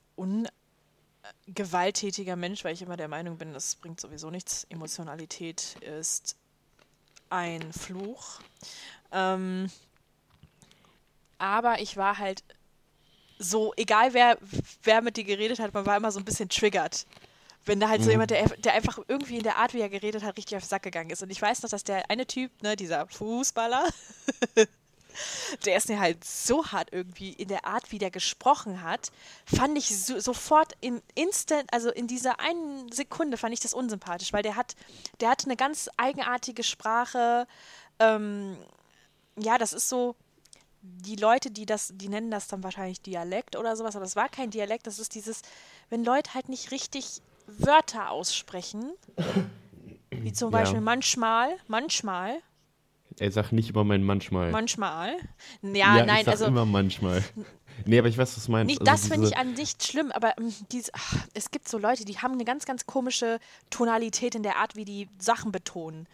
[1.45, 4.65] ungewalttätiger Mensch, weil ich immer der Meinung bin, das bringt sowieso nichts.
[4.69, 6.37] Emotionalität ist
[7.33, 8.39] ein Fluch.
[9.11, 9.69] Ähm,
[11.39, 12.43] aber ich war halt
[13.39, 14.37] so, egal wer,
[14.83, 17.05] wer mit dir geredet hat, man war immer so ein bisschen triggert.
[17.65, 20.23] Wenn da halt so jemand, der, der einfach irgendwie in der Art, wie er geredet
[20.23, 21.23] hat, richtig auf den Sack gegangen ist.
[21.23, 23.87] Und ich weiß noch, dass der eine Typ, ne, dieser Fußballer,
[25.65, 29.11] der ist mir halt so hart irgendwie in der Art, wie der gesprochen hat,
[29.45, 34.33] fand ich so, sofort im Instant, also in dieser einen Sekunde fand ich das unsympathisch,
[34.33, 34.75] weil der hat,
[35.19, 37.47] der hat eine ganz eigenartige Sprache.
[37.99, 38.57] Ähm,
[39.37, 40.15] ja, das ist so,
[40.81, 44.27] die Leute, die das, die nennen das dann wahrscheinlich Dialekt oder sowas, aber es war
[44.27, 45.41] kein Dialekt, das ist dieses,
[45.89, 48.91] wenn Leute halt nicht richtig Wörter aussprechen,
[50.11, 50.59] wie zum Ja.
[50.59, 52.41] Beispiel manchmal, manchmal,
[53.19, 54.51] Ey, sag nicht immer mein manchmal.
[54.51, 55.13] manchmal.
[55.61, 57.23] Ja, ja, nein, ich sag also immer manchmal.
[57.85, 58.67] Nee, aber ich weiß, was du meinst.
[58.67, 61.67] Nicht, Also das finde diese- ich an sich schlimm, aber ähm, dies, ach, es gibt
[61.67, 65.51] so Leute, die haben eine ganz, ganz komische Tonalität in der Art, wie die Sachen
[65.51, 66.07] betonen.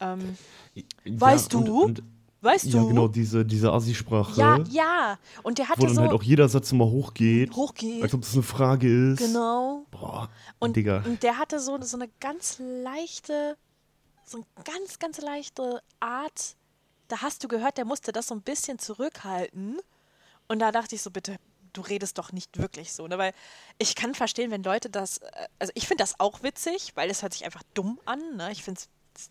[0.00, 0.36] Ähm,
[0.74, 1.82] Ja, weißt und- du?
[1.84, 2.02] Und,
[2.40, 2.88] weißt ja, du?
[2.88, 4.38] genau, diese, diese Assi-Sprache.
[4.40, 5.18] Ja, ja.
[5.42, 7.54] Und der Wo hatte dann so halt auch jeder Satz immer hochgeht.
[7.54, 8.02] hochgeht.
[8.02, 9.18] Als ob das eine Frage ist.
[9.18, 9.84] Genau.
[9.90, 10.28] Boah,
[10.58, 11.02] Und, Digga.
[11.06, 13.56] und der hatte so, so eine ganz leichte,
[14.24, 16.56] so eine ganz, ganz leichte Art.
[17.08, 19.80] Da hast du gehört, der musste das so ein bisschen zurückhalten.
[20.48, 21.38] Und da dachte ich so, bitte,
[21.72, 23.06] du redest doch nicht wirklich so.
[23.06, 23.18] Ne?
[23.18, 23.34] Weil
[23.78, 27.22] ich kann verstehen, wenn Leute das, äh, also ich finde das auch witzig, weil es
[27.22, 28.36] hört sich einfach dumm an.
[28.36, 28.52] Ne?
[28.52, 28.80] Ich finde
[29.14, 29.28] es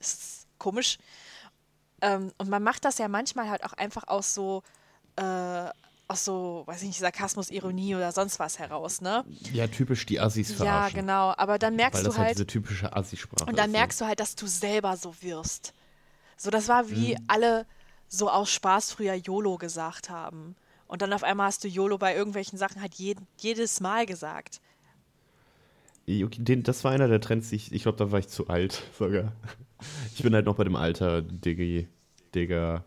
[0.00, 0.98] ist komisch.
[2.00, 4.62] Ähm, und man macht das ja manchmal halt auch einfach aus so,
[5.16, 5.70] äh,
[6.08, 9.24] aus so, weiß ich nicht, Sarkasmus, Ironie oder sonst was heraus, ne?
[9.52, 11.00] Ja, typisch die Assis Ja, verarschen.
[11.00, 11.34] genau.
[11.36, 13.72] Aber dann merkst Weil du das halt halt, diese typische Assi-Sprache und dann ist.
[13.72, 15.74] merkst du halt, dass du selber so wirst.
[16.36, 17.18] So, das war wie Mhm.
[17.28, 17.66] alle
[18.08, 20.56] so aus Spaß früher YOLO gesagt haben.
[20.86, 24.60] Und dann auf einmal hast du YOLO bei irgendwelchen Sachen halt jed jedes Mal gesagt.
[26.06, 28.82] Ja, Den, das war einer der Trends, ich, ich glaube, da war ich zu alt
[28.98, 29.32] sogar.
[30.14, 31.86] Ich bin halt noch bei dem Alter, Diggi,
[32.34, 32.84] Digga.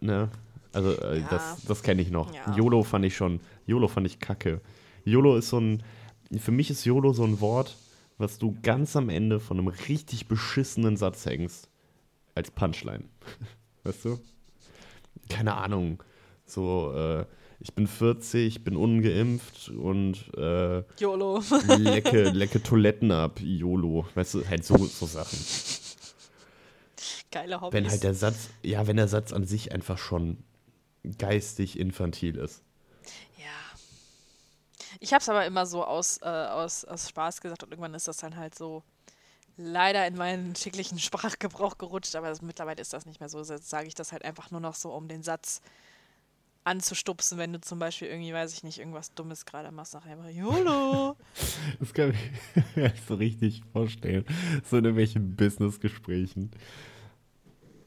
[0.00, 0.30] Ne?
[0.76, 1.26] Also, äh, Ja.
[1.30, 2.32] das, das kenne ich noch.
[2.34, 2.54] Ja.
[2.54, 4.60] YOLO fand ich schon, YOLO fand ich kacke.
[5.04, 5.82] YOLO ist so ein,
[6.38, 7.76] für mich ist YOLO so ein Wort,
[8.18, 11.68] was du ganz am Ende von einem richtig beschissenen Satz hängst.
[12.34, 13.04] Als Punchline.
[13.84, 14.18] Weißt du?
[15.28, 16.02] Keine Ahnung.
[16.44, 17.24] So, äh,
[17.60, 21.42] ich bin 40, bin ungeimpft und äh, YOLO.
[21.78, 24.06] lecke, lecke Toiletten ab, YOLO.
[24.14, 25.38] Weißt du, halt so, so Sachen.
[27.30, 27.72] Geile Hobbys.
[27.74, 30.38] Wenn halt der Satz, ja, wenn der Satz an sich einfach schon
[31.18, 32.62] geistig infantil ist.
[33.38, 33.78] Ja.
[35.00, 38.08] Ich habe es aber immer so aus, äh, aus, aus Spaß gesagt und irgendwann ist
[38.08, 38.82] das dann halt so
[39.56, 43.38] leider in meinen schicklichen Sprachgebrauch gerutscht, aber das, mittlerweile ist das nicht mehr so.
[43.42, 45.60] Jetzt sage ich das halt einfach nur noch so, um den Satz
[46.66, 50.28] anzustupsen, wenn du zum Beispiel irgendwie, weiß ich nicht, irgendwas Dummes gerade machst, sag einfach
[50.28, 51.16] YOLO.
[51.78, 54.24] Das kann ich mir so richtig vorstellen.
[54.68, 56.50] So in irgendwelchen Business-Gesprächen.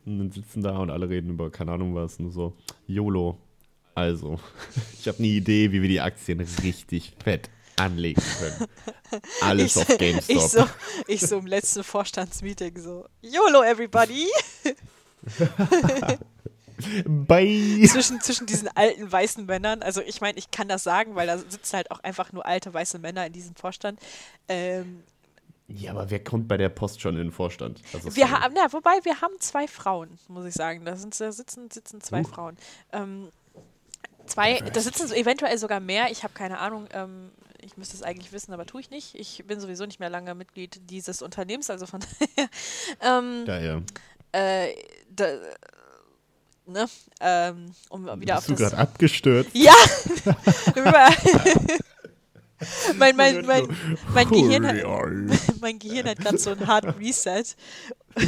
[0.09, 2.17] Und dann sitzen da und alle reden über keine Ahnung was.
[2.17, 3.37] Nur so, YOLO.
[3.93, 4.39] Also,
[4.99, 8.67] ich habe eine Idee, wie wir die Aktien richtig fett anlegen können.
[9.41, 10.27] Alles auf GameStop.
[10.35, 10.65] Ich so,
[11.07, 14.27] ich so im letzten Vorstandsmeeting so, YOLO everybody.
[17.05, 17.85] Bye.
[17.87, 21.37] zwischen, zwischen diesen alten weißen Männern, also ich meine, ich kann das sagen, weil da
[21.37, 23.99] sitzen halt auch einfach nur alte weiße Männer in diesem Vorstand.
[24.47, 25.03] Ähm,
[25.71, 27.81] Ja, aber wer kommt bei der Post schon in den Vorstand?
[27.93, 30.83] Also, wir haben, ja, wobei wir haben zwei Frauen, muss ich sagen.
[30.83, 32.27] Da, sind, da sitzen, sitzen zwei Uh.
[32.27, 32.57] Frauen.
[32.91, 33.29] Ähm,
[34.25, 36.87] zwei, da sitzen so eventuell sogar mehr, ich habe keine Ahnung.
[36.91, 39.13] Ähm, ich müsste es eigentlich wissen, aber tue ich nicht.
[39.15, 42.49] Ich bin sowieso nicht mehr lange Mitglied dieses Unternehmens, also von daher.
[43.01, 43.81] Ähm, ja.
[44.31, 44.73] äh,
[45.11, 45.27] da,
[46.65, 46.87] ne,
[47.19, 48.71] ähm, um wieder auf Bist du das.
[48.71, 49.51] gerade abgestürzt?
[49.53, 49.73] Ja!
[52.97, 53.67] mein, mein, mein,
[54.13, 54.75] mein, Gehirn hat,
[55.61, 57.43] mein Gehirn hat gerade so einen harten Reset.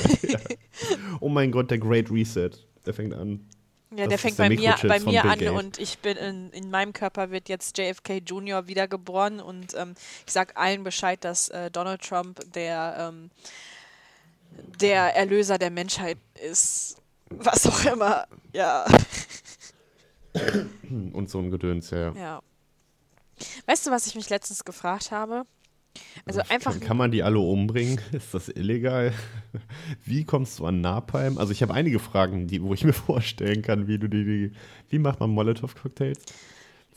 [1.19, 2.51] Oh mein Gott, der Great Reset.
[2.85, 3.45] Der fängt an.
[3.91, 5.51] Ja, Das der fängt der bei mir, bei mir an Gates.
[5.51, 8.67] und ich bin in, in meinem Körper wird jetzt JFK Jr.
[8.67, 13.29] wiedergeboren und ähm, ich sag allen Bescheid, dass äh, Donald Trump der, ähm,
[14.79, 16.17] der Erlöser der Menschheit
[16.49, 16.97] ist.
[17.29, 18.25] Was auch immer.
[18.53, 18.85] Ja.
[21.13, 22.13] Und so ein Gedöns, ja.
[22.13, 22.41] ja.
[23.65, 25.43] Weißt du, was ich mich letztens gefragt habe?
[26.25, 26.79] Also einfach.
[26.79, 27.99] Kann, man die alle umbringen?
[28.13, 29.13] Ist das illegal?
[30.05, 31.37] Wie kommst du an Napalm?
[31.37, 34.51] Also ich habe einige Fragen, die, wo ich mir vorstellen kann, wie du die, die
[34.89, 36.17] wie macht man Molotow-Cocktails?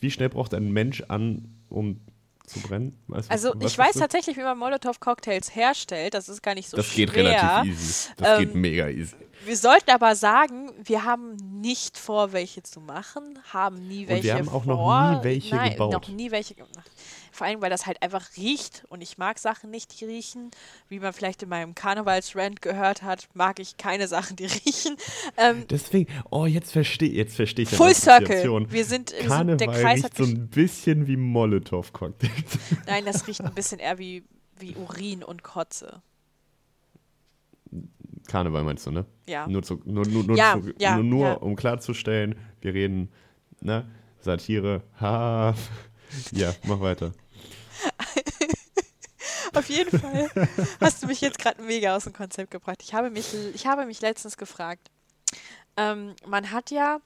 [0.00, 2.00] Wie schnell braucht ein Mensch an, um
[2.46, 2.96] zu brennen?
[3.08, 4.00] Weißt du, Also ich weiß das?
[4.02, 6.14] tatsächlich, wie man Molotow-Cocktails herstellt.
[6.14, 7.06] Das ist gar nicht so Das schwer.
[7.06, 8.10] geht relativ easy.
[8.16, 9.16] Das geht Ähm, mega easy.
[9.46, 14.34] Wir sollten aber sagen, wir haben nicht vor, welche zu machen, haben nie welche wir
[14.34, 15.10] haben auch noch vor.
[15.10, 15.92] nie welche Nein, gebaut.
[15.92, 16.90] noch nie welche gemacht.
[17.32, 20.52] Vor allem, weil das halt einfach riecht und ich mag Sachen nicht, die riechen.
[20.88, 24.96] Wie man vielleicht in meinem Karnevalsrant gehört hat, mag ich keine Sachen, die riechen.
[25.36, 28.70] Ähm, Deswegen, oh, jetzt verstehe jetzt versteh ich Full Circle.
[28.70, 32.58] Wir sind, wir sind der Kreis hat riecht so sich, ein bisschen wie Molotow-Cocktails.
[32.86, 34.22] Nein, das riecht ein bisschen eher wie,
[34.58, 36.02] wie Urin und Kotze.
[38.26, 39.04] Karneval meinst du, ne?
[39.26, 39.46] Ja.
[39.46, 41.34] Nur, zu, nur, nur, nur, Ja, zu, ja, nur, nur ja.
[41.34, 43.10] um klarzustellen, wir reden,
[43.60, 43.86] ne?
[44.20, 45.54] Satire, ha.
[46.30, 47.12] Ja, mach weiter.
[49.54, 50.30] Auf jeden Fall
[50.80, 52.78] hast du mich jetzt gerade mega aus dem Konzept gebracht.
[52.82, 54.90] Ich habe mich, ich habe mich letztens gefragt.
[55.76, 56.98] Ähm, man hat ja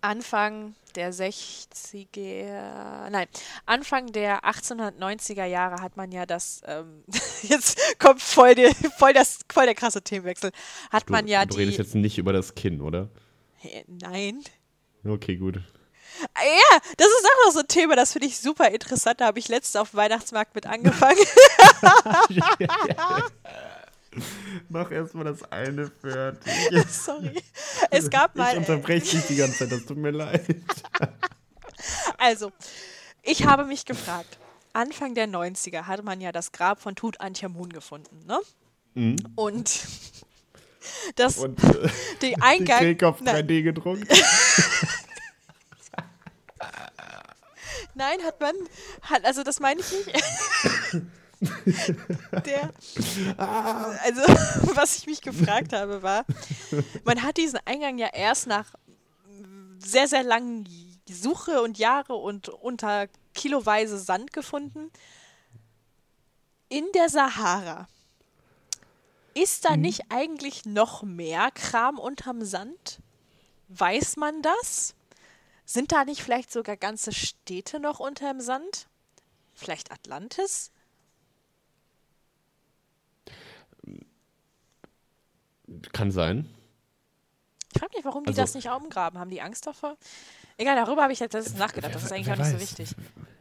[0.00, 3.26] Anfang der 60er, nein,
[3.64, 7.04] Anfang der 1890er Jahre hat man ja das, ähm,
[7.42, 10.50] jetzt kommt voll, der, voll, das, voll der krasse Themenwechsel,
[10.90, 13.08] hat Du, man ja du die, redest jetzt nicht über das Kinn, oder?
[13.86, 14.42] Nein,
[15.04, 15.56] Okay, gut.
[15.56, 19.20] Ja, das ist auch noch so ein Thema, das finde ich super interessant.
[19.20, 21.18] Da habe ich letztens auf dem Weihnachtsmarkt mit angefangen.
[24.68, 26.52] Mach erstmal das eine fertig.
[26.88, 27.42] Sorry.
[27.90, 28.52] Es gab mal.
[28.52, 30.44] Ich unterbreche dich die ganze Zeit, das tut mir leid.
[32.18, 32.50] Also,
[33.22, 34.38] ich habe mich gefragt.
[34.72, 38.40] Anfang der 90er hatte man ja das Grab von Tutanchamun gefunden, ne?
[39.36, 39.80] Und
[41.16, 41.44] das, Mhm.
[41.44, 41.88] Und äh,
[42.22, 42.78] die Eingang.
[42.80, 44.06] Krieg auf Nein, 3D gedruckt.
[47.94, 48.54] Nein, hat man,
[49.02, 50.12] hat, also das meine ich nicht.
[52.44, 52.72] Der,
[53.36, 54.22] also,
[54.74, 56.24] was ich mich gefragt habe, war,
[57.04, 58.74] man hat diesen Eingang ja erst nach
[59.78, 60.68] sehr, sehr langen
[61.08, 64.90] Suche und Jahre und unter kiloweise Sand gefunden.
[66.68, 67.88] In der Sahara.
[69.34, 73.00] Ist da nicht eigentlich noch mehr Kram unterm Sand?
[73.68, 74.96] Weiß man das?
[75.64, 78.88] Sind da nicht vielleicht sogar ganze Städte noch unterm Sand?
[79.54, 80.72] Vielleicht Atlantis?
[85.92, 86.48] Kann sein.
[87.74, 89.18] Ich frage mich, warum die Also- das nicht umgraben.
[89.18, 89.96] Haben die Angst davor?
[90.56, 91.94] Egal, darüber habe ich jetzt letztens nachgedacht.
[91.94, 92.94] Das ist eigentlich auch nicht so wichtig.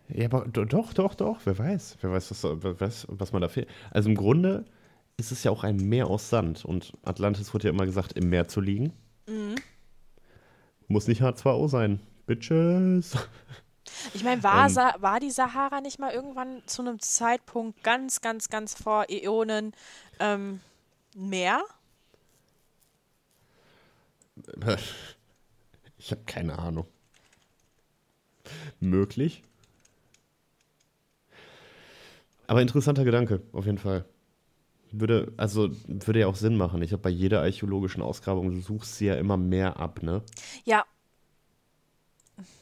[0.10, 1.40] Ja, aber do- doch, doch, doch.
[1.46, 1.98] Wer weiß.
[2.02, 2.44] Wer weiß, was,
[2.80, 3.68] was, was man da fehlt.
[3.92, 4.66] Also im Grunde
[5.18, 6.64] ist es ja auch ein Meer aus Sand.
[6.66, 8.94] Und Atlantis wurde ja immer gesagt, im Meer zu liegen.
[9.28, 9.56] Mhm.
[10.88, 12.00] Muss nicht H2O sein.
[12.28, 13.16] Bitches.
[14.14, 15.02] Ich meine, war, Ähm.
[15.02, 19.74] War die Sahara nicht mal irgendwann zu einem Zeitpunkt ganz, ganz, ganz vor Äonen
[20.20, 20.60] ähm,
[21.16, 21.64] Meer?
[26.00, 26.86] Ich habe keine Ahnung.
[28.80, 29.42] Möglich.
[32.46, 34.06] Aber interessanter Gedanke, auf jeden Fall.
[34.92, 36.82] Würde, also, würde ja auch Sinn machen.
[36.82, 40.22] Ich glaube, bei jeder archäologischen Ausgrabung suchst du ja immer mehr ab, ne?
[40.64, 40.86] Ja.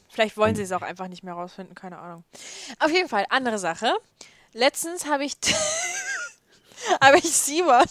[0.08, 2.24] Vielleicht wollen sie es auch einfach nicht mehr rausfinden, keine Ahnung.
[2.80, 3.92] Auf jeden Fall, andere Sache.
[4.54, 5.36] Letztens habe ich,
[7.00, 7.84] habe ich Simon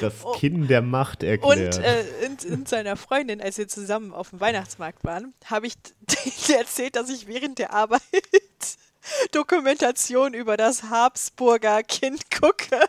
[0.00, 1.78] Das Kinn der Macht und erklärt.
[1.78, 5.74] äh, und, und seiner Freundin, als wir zusammen auf dem Weihnachtsmarkt waren, habe ich
[6.48, 8.02] erzählt, dass ich während der Arbeit
[9.32, 12.80] Dokumentation über das Habsburger Kind gucke.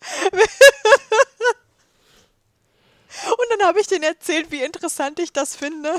[3.24, 5.96] Und dann habe ich denen erzählt, wie interessant ich das finde.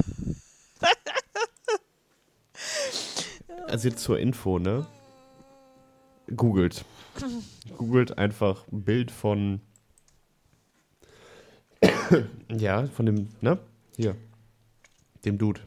[3.67, 4.85] Also jetzt zur Info, ne?
[6.35, 6.85] Googelt.
[7.77, 9.61] Googelt einfach ein Bild von.
[12.49, 13.59] ja, von dem, ne?
[13.95, 14.15] Hier.
[15.25, 15.61] Dem Dude.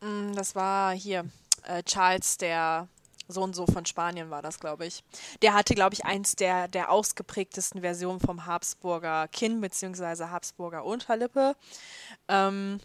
[0.00, 1.24] Mm, Das war hier
[1.64, 2.88] äh, Charles, der
[3.28, 5.02] so und so von Spanien war das, glaube ich.
[5.42, 10.24] Der hatte, glaube ich, eins der, der ausgeprägtesten Versionen vom Habsburger Kinn bzw.
[10.26, 11.56] Habsburger Unterlippe.
[12.28, 12.78] Ähm,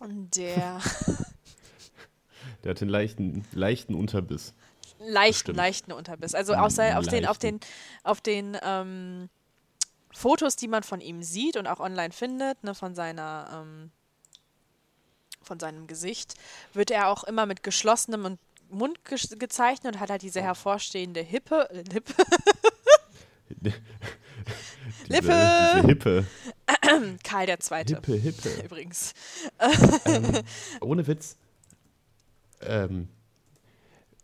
[0.00, 0.80] und der
[2.64, 4.54] Der hat den leichten, leichten Unterbiss.
[4.98, 6.34] leichten, leichten Unterbiss.
[6.34, 7.60] Also außer auf den, auf den,
[8.02, 9.28] auf den ähm,
[10.14, 13.90] Fotos, die man von ihm sieht und auch online findet, ne, von seiner ähm,
[15.42, 16.34] von seinem Gesicht,
[16.72, 18.38] wird er auch immer mit geschlossenem und
[18.70, 22.14] Mund ge gezeichnet und hat halt diese hervorstehende Hippe, äh, Lippe,
[25.08, 25.72] Diese, Lippe.
[25.76, 26.26] Diese Hippe.
[27.24, 27.94] Karl der Zweite.
[27.96, 28.48] Hippe, Hippe.
[28.64, 29.14] Übrigens.
[30.06, 30.42] ähm,
[30.80, 31.36] ohne Witz.
[32.62, 33.08] Ähm,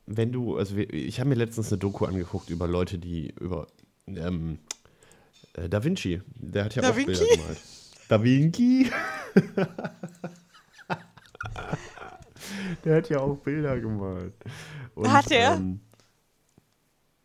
[0.06, 3.66] wenn du, also ich habe mir letztens eine Doku angeguckt über Leute, die über
[4.06, 4.58] ähm,
[5.54, 7.36] äh, Da Vinci, der hat ja Da auch Bilder Vinci?
[7.36, 7.60] gemalt.
[8.08, 8.90] Da Vinci?
[12.84, 14.34] der hat ja auch Bilder gemalt.
[14.94, 15.54] Und, Hat er?
[15.54, 15.80] Ähm,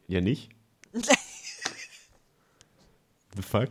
[0.08, 0.50] ja, nicht?
[0.94, 1.02] The
[3.42, 3.70] fuck?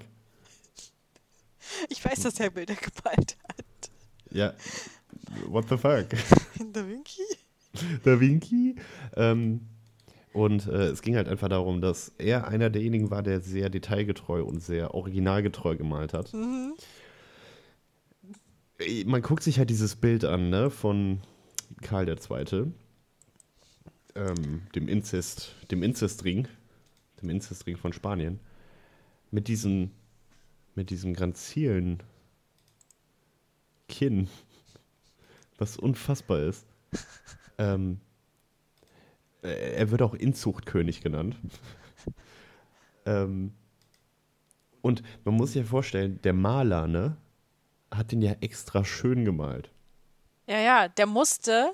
[1.88, 3.90] Ich weiß, dass er Bilder gemalt hat.
[4.31, 4.53] Ja,
[5.47, 6.09] what the fuck?
[6.73, 7.23] Da Vinci?
[8.05, 8.77] Da Vinci.
[9.17, 9.61] Ähm,
[10.35, 14.42] und äh, es ging halt einfach darum, dass er einer derjenigen war, der sehr detailgetreu
[14.42, 16.35] und sehr originalgetreu gemalt hat.
[18.81, 21.21] Äh, Man guckt sich halt dieses Bild an, ne, von
[21.83, 22.73] Karl II.,
[24.17, 26.48] ähm, dem Inzest, dem Inzestring,
[27.23, 28.40] dem Inzestring von Spanien,
[29.31, 29.92] mit diesem,
[30.75, 32.02] mit diesem granzilen
[33.88, 34.29] Kinn,
[35.59, 36.67] was unfassbar ist.
[37.56, 38.13] Ähm, äh,
[39.45, 41.37] er wird auch Inzuchtkönig genannt.
[43.07, 43.53] ähm,
[44.81, 47.17] und man muss sich ja vorstellen, der Maler, ne,
[47.90, 49.71] hat den ja extra schön gemalt.
[50.47, 51.73] Ja, ja, der musste,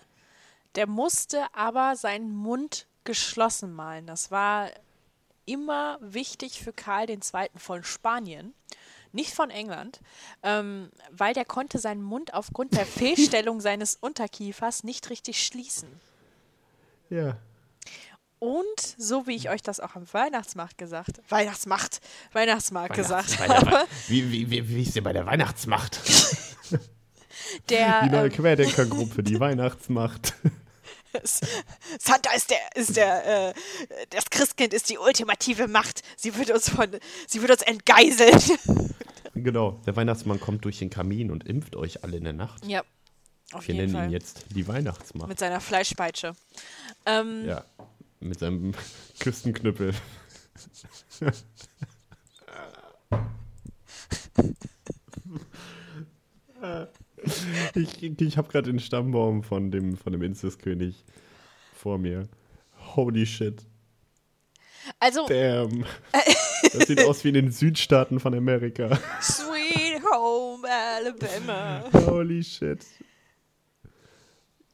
[0.75, 4.07] der musste aber seinen Mund geschlossen malen.
[4.07, 4.71] Das war
[5.45, 7.21] immer wichtig für Karl II.
[7.57, 8.55] von Spanien,
[9.13, 10.01] nicht von England,
[10.43, 15.89] ähm, weil der konnte seinen Mund aufgrund der Fehlstellung seines Unterkiefers nicht richtig schließen.
[17.09, 17.37] Ja.
[18.41, 22.01] Und so wie ich euch das auch am Weihnachtsmarkt gesagt, Weihnachtsmacht,
[22.33, 26.01] Weihnachtsmarkt gesagt Bei der, habe, wie, wie, wie, wie ist denn bei der Weihnachtsmacht?
[27.69, 30.33] der Die neue ähm, Querdenkergruppe, die Weihnachtsmacht.
[31.99, 33.55] Santa ist der, ist der, äh,
[34.09, 36.03] das Christkind ist die ultimative Macht.
[36.17, 36.89] Sie wird uns von,
[37.27, 38.41] sie wird uns entgeiseln.
[39.35, 42.65] genau, der Weihnachtsmann kommt durch den Kamin und impft euch alle in der Nacht.
[42.65, 42.83] ja,
[43.53, 44.13] auf Wir jeden nennen ihn Fall.
[44.13, 45.29] jetzt die Weihnachtsmacht.
[45.29, 46.35] Mit seiner Fleischpeitsche.
[47.05, 47.65] Ähm, ja,
[48.21, 48.75] mit seinem
[49.19, 49.95] Küstenknüppel.
[57.75, 61.05] ich ich habe gerade den Stammbaum von dem, von dem Inzestkönig
[61.75, 62.29] vor mir.
[62.95, 63.63] Holy shit.
[64.99, 65.85] Also, Damn.
[66.73, 68.97] Das sieht aus wie in den Südstaaten von Amerika.
[69.21, 71.83] Sweet Home Alabama.
[72.07, 72.85] Holy shit.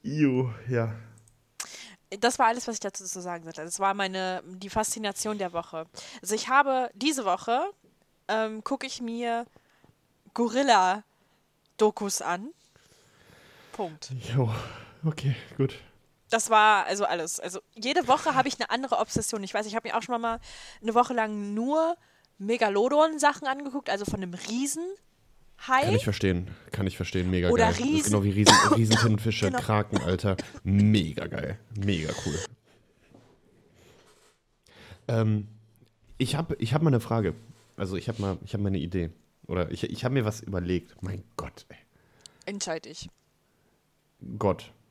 [0.02, 0.94] Ew, ja.
[2.20, 3.64] Das war alles, was ich dazu zu sagen hatte.
[3.64, 5.86] Das war meine, die Faszination der Woche.
[6.22, 7.70] Also ich habe diese Woche,
[8.28, 9.44] ähm, gucke ich mir
[10.34, 12.50] Gorilla-Dokus an.
[13.72, 14.10] Punkt.
[14.34, 14.52] Jo,
[15.04, 15.78] okay, gut.
[16.30, 17.40] Das war also alles.
[17.40, 19.42] Also jede Woche habe ich eine andere Obsession.
[19.42, 20.40] Ich weiß, ich habe mir auch schon mal
[20.82, 21.96] eine Woche lang nur
[22.38, 24.34] Megalodon-Sachen angeguckt, also von einem
[25.58, 25.82] Riesenhai.
[25.84, 26.48] Kann ich verstehen.
[26.72, 27.30] Kann ich verstehen.
[27.30, 27.72] Mega Oder geil.
[27.72, 29.58] Das ist Riesen- genau wie Riesen, Riesentintenfische, Genau.
[29.60, 30.36] Kraken, Alter.
[30.64, 31.58] Mega geil.
[31.78, 32.34] Mega cool.
[35.08, 35.48] Ähm,
[36.18, 37.34] ich habe ich hab mal eine Frage.
[37.76, 39.10] Also ich habe mal, ich hab mal eine Idee.
[39.46, 40.94] Oder ich, ich habe mir was überlegt.
[41.02, 41.76] Mein Gott, ey.
[42.46, 43.08] Entscheide ich.
[44.38, 44.72] Gott.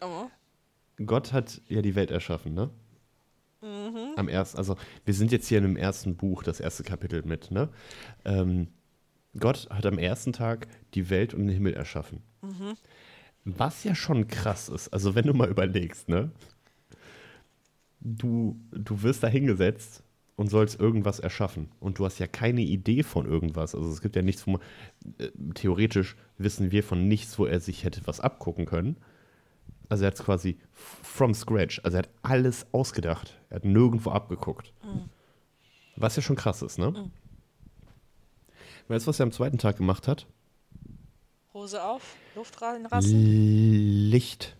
[0.00, 0.28] Oh.
[1.06, 2.70] Gott hat ja die Welt erschaffen, ne?
[3.62, 4.14] Mhm.
[4.16, 7.52] Am ersten, also wir sind jetzt hier in dem ersten Buch, das erste Kapitel mit,
[7.52, 7.68] ne?
[8.24, 8.66] Ähm,
[9.38, 12.22] Gott hat am ersten Tag die Welt und den Himmel erschaffen.
[12.42, 12.74] Mhm.
[13.44, 16.30] Was ja schon krass ist, also wenn du mal überlegst, ne?
[18.00, 20.02] Du, du wirst da hingesetzt
[20.36, 21.68] und sollst irgendwas erschaffen.
[21.80, 23.74] Und du hast ja keine Idee von irgendwas.
[23.74, 24.60] Also es gibt ja nichts, wo man,
[25.18, 28.98] äh, theoretisch wissen wir von nichts, wo er sich hätte was abgucken können.
[29.88, 31.80] Also er hat es quasi from scratch.
[31.82, 33.40] Also er hat alles ausgedacht.
[33.50, 34.72] Er hat nirgendwo abgeguckt.
[35.96, 37.10] Was ja schon krass ist, ne?
[38.88, 40.26] Weißt du, was er am zweiten Tag gemacht hat?
[41.52, 44.10] Hose auf, Luft reinrassen.
[44.10, 44.56] Licht.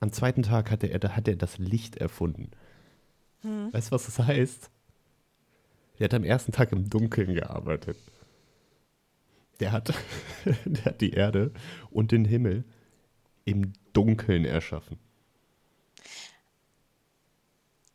[0.00, 2.50] Am zweiten Tag hat er, hat er das Licht erfunden.
[3.42, 4.70] Weißt du, was das heißt?
[5.98, 7.96] Der hat am ersten Tag im Dunkeln gearbeitet.
[9.60, 9.94] Der hat,
[10.64, 11.52] der hat die Erde
[11.90, 12.64] und den Himmel
[13.44, 14.98] im Dunkeln erschaffen.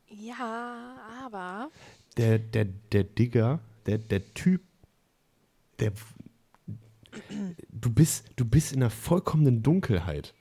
[0.08, 1.70] Ja, aber
[2.18, 4.62] Der, der, der Digger, der, der Typ,
[5.80, 5.94] der.
[7.70, 10.34] Du bist, du bist in einer vollkommenen Dunkelheit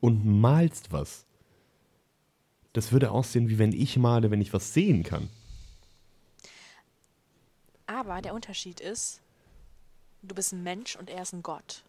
[0.00, 1.26] und malst was.
[2.72, 5.28] Das würde aussehen, wie wenn ich male, wenn ich was sehen kann.
[7.86, 9.20] Aber der Unterschied ist,
[10.22, 11.84] du bist ein Mensch und er ist ein Gott.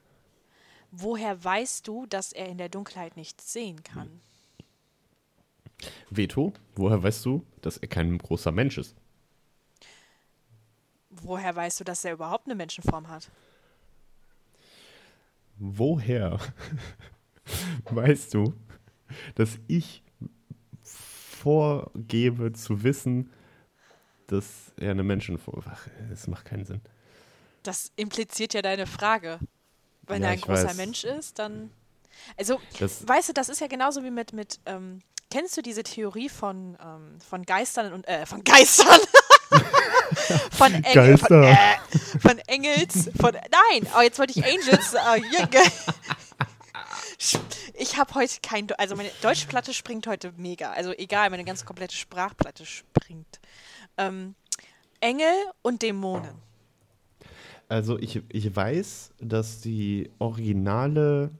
[0.91, 4.21] Woher weißt du, dass er in der Dunkelheit nichts sehen kann?
[6.09, 8.95] Veto, woher weißt du, dass er kein großer Mensch ist?
[11.22, 13.30] Woher weißt du, dass er überhaupt eine Menschenform hat?
[15.57, 16.39] Woher
[17.86, 18.53] weißt du,
[19.36, 20.03] dass ich
[20.84, 23.32] vorgebe zu wissen,
[24.28, 25.63] dass er eine Menschenform.
[25.70, 26.82] Ach, das macht keinen Sinn.
[27.63, 29.39] Das impliziert ja deine Frage.
[30.07, 30.78] Wenn Ja, er ein großer weiß.
[30.78, 31.72] Mensch ist, dann.
[32.38, 34.34] Also, Das- weißt du, das ist ja genauso wie mit.
[34.34, 38.07] mit ähm, kennst du diese Theorie von, ähm, von Geistern und.
[38.07, 38.99] Äh, von Geistern!
[40.51, 41.55] von, Engel, von, äh,
[42.19, 43.09] von Engels.
[43.19, 43.88] Von, nein!
[43.97, 44.93] Oh, jetzt wollte ich Angels.
[44.93, 45.61] Äh, ge-
[47.77, 48.67] ich habe heute kein.
[48.77, 50.71] Also, meine Deutschplatte springt heute mega.
[50.71, 53.39] Also, egal, meine ganze komplette Sprachplatte springt.
[53.97, 54.36] Ähm,
[54.99, 56.43] Engel und Dämonen.
[57.67, 61.31] Also ich, ich weiß, dass die originale,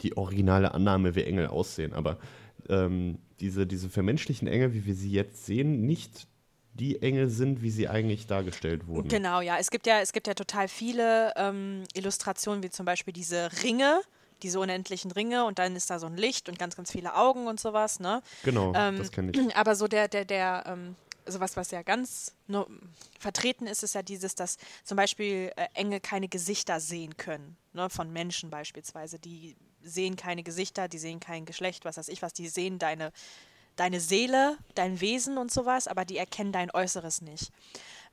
[0.00, 2.18] die originale Annahme, wie Engel aussehen, aber
[2.68, 6.26] ähm, diese, diese vermenschlichen Engel, wie wir sie jetzt sehen, nicht
[6.74, 9.08] die Engel sind, wie sie eigentlich dargestellt wurden.
[9.08, 9.58] Genau, ja.
[9.58, 14.00] Es gibt ja, es gibt ja total viele ähm, Illustrationen, wie zum Beispiel diese Ringe,
[14.42, 17.46] diese unendlichen Ringe und dann ist da so ein Licht und ganz, ganz viele Augen
[17.46, 18.22] und sowas, ne?
[18.42, 19.56] Genau, Ähm, das kenne ich.
[19.56, 20.96] Aber so der, der, der, ähm,
[21.26, 22.66] sowas, was ja ganz no,
[23.18, 27.88] vertreten ist, ist ja dieses, dass zum Beispiel äh, Engel keine Gesichter sehen können, ne?
[27.88, 29.18] Von Menschen beispielsweise.
[29.18, 33.12] Die sehen keine Gesichter, die sehen kein Geschlecht, was weiß ich was, die sehen deine,
[33.76, 37.50] deine Seele, dein Wesen und sowas, aber die erkennen dein Äußeres nicht.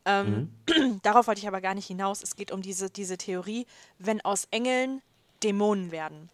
[0.05, 0.51] Ähm,
[1.03, 2.23] Darauf wollte ich aber gar nicht hinaus.
[2.23, 3.67] Es geht um diese, diese Theorie,
[3.99, 5.01] wenn aus Engeln
[5.43, 6.29] Dämonen werden.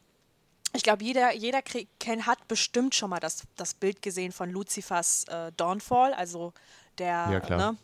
[0.74, 4.52] Ich glaube, jeder, jeder krieg, kenn, hat bestimmt schon mal das, das Bild gesehen von
[4.52, 6.54] Luzifers äh, Dawnfall, also
[6.98, 7.78] der, Ja, ne,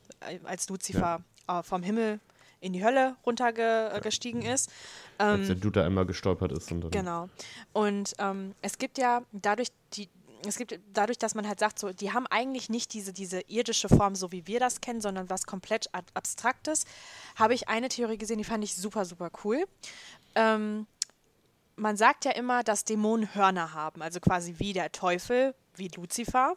[0.44, 2.20] als Luzifer äh, vom Himmel
[2.60, 4.72] in die Hölle runtergestiegen ist.
[5.18, 6.72] Als der Dude da einmal gestolpert ist.
[6.72, 7.30] Und dann, Genau.
[7.74, 10.10] Und ähm, es gibt ja dadurch die
[10.48, 13.90] es gibt dadurch, dass man halt sagt, so, die haben eigentlich nicht diese, diese irdische
[13.90, 16.86] Form, so wie wir das kennen, sondern was komplett ab Abstraktes,
[17.36, 19.66] habe ich eine Theorie gesehen, die fand ich super, super cool.
[20.36, 20.88] Ähm,
[21.76, 26.56] man sagt ja immer, dass Dämonen Hörner haben, also quasi wie der Teufel, wie Luzifer.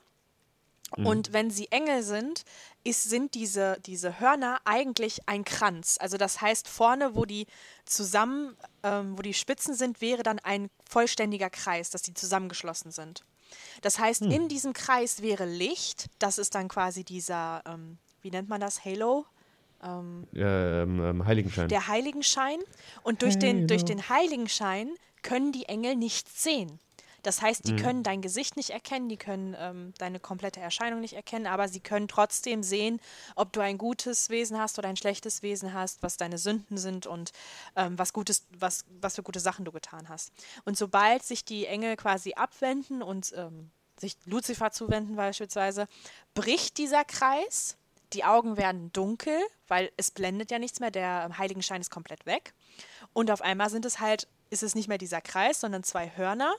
[0.92, 2.44] Und wenn sie Engel sind,
[2.84, 5.98] ist, sind diese, diese Hörner eigentlich ein Kranz.
[6.00, 7.46] Also das heißt, vorne, wo die
[7.86, 13.24] zusammen, ähm, wo die Spitzen sind, wäre dann ein vollständiger Kreis, dass die zusammengeschlossen sind.
[13.82, 18.48] Das heißt, in diesem Kreis wäre Licht, das ist dann quasi dieser, ähm, wie nennt
[18.48, 19.26] man das, Halo?
[20.34, 21.68] ähm, ähm, Heiligenschein.
[21.68, 22.58] Der Heiligenschein.
[23.02, 24.90] Und durch den, durch den Heiligenschein
[25.22, 26.78] können die Engel nichts sehen.
[27.26, 31.14] Das heißt, die können dein Gesicht nicht erkennen, die können ähm, deine komplette Erscheinung nicht
[31.14, 33.00] erkennen, aber sie können trotzdem sehen,
[33.34, 37.08] ob du ein gutes Wesen hast oder ein schlechtes Wesen hast, was deine Sünden sind
[37.08, 37.32] und
[37.74, 40.30] ähm, was Gutes, was, was für gute Sachen du getan hast.
[40.64, 45.88] Und sobald sich die Engel quasi abwenden und ähm, sich Luzifer zuwenden beispielsweise,
[46.34, 47.76] bricht dieser Kreis,
[48.12, 52.54] die Augen werden dunkel, weil es blendet ja nichts mehr, der Heiligenschein ist komplett weg.
[53.12, 56.54] Und auf einmal sind es halt, ist es nicht mehr dieser Kreis, sondern zwei Hörner.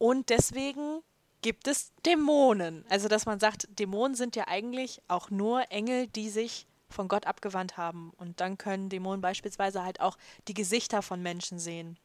[0.00, 1.02] Und deswegen
[1.42, 2.86] gibt es Dämonen.
[2.88, 7.26] Also, dass man sagt, Dämonen sind ja eigentlich auch nur Engel, die sich von Gott
[7.26, 8.10] abgewandt haben.
[8.16, 10.16] Und dann können Dämonen beispielsweise halt auch
[10.48, 11.98] die Gesichter von Menschen sehen,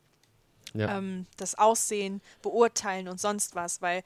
[0.73, 0.97] ja.
[0.97, 4.03] ähm, das Aussehen beurteilen und sonst was, weil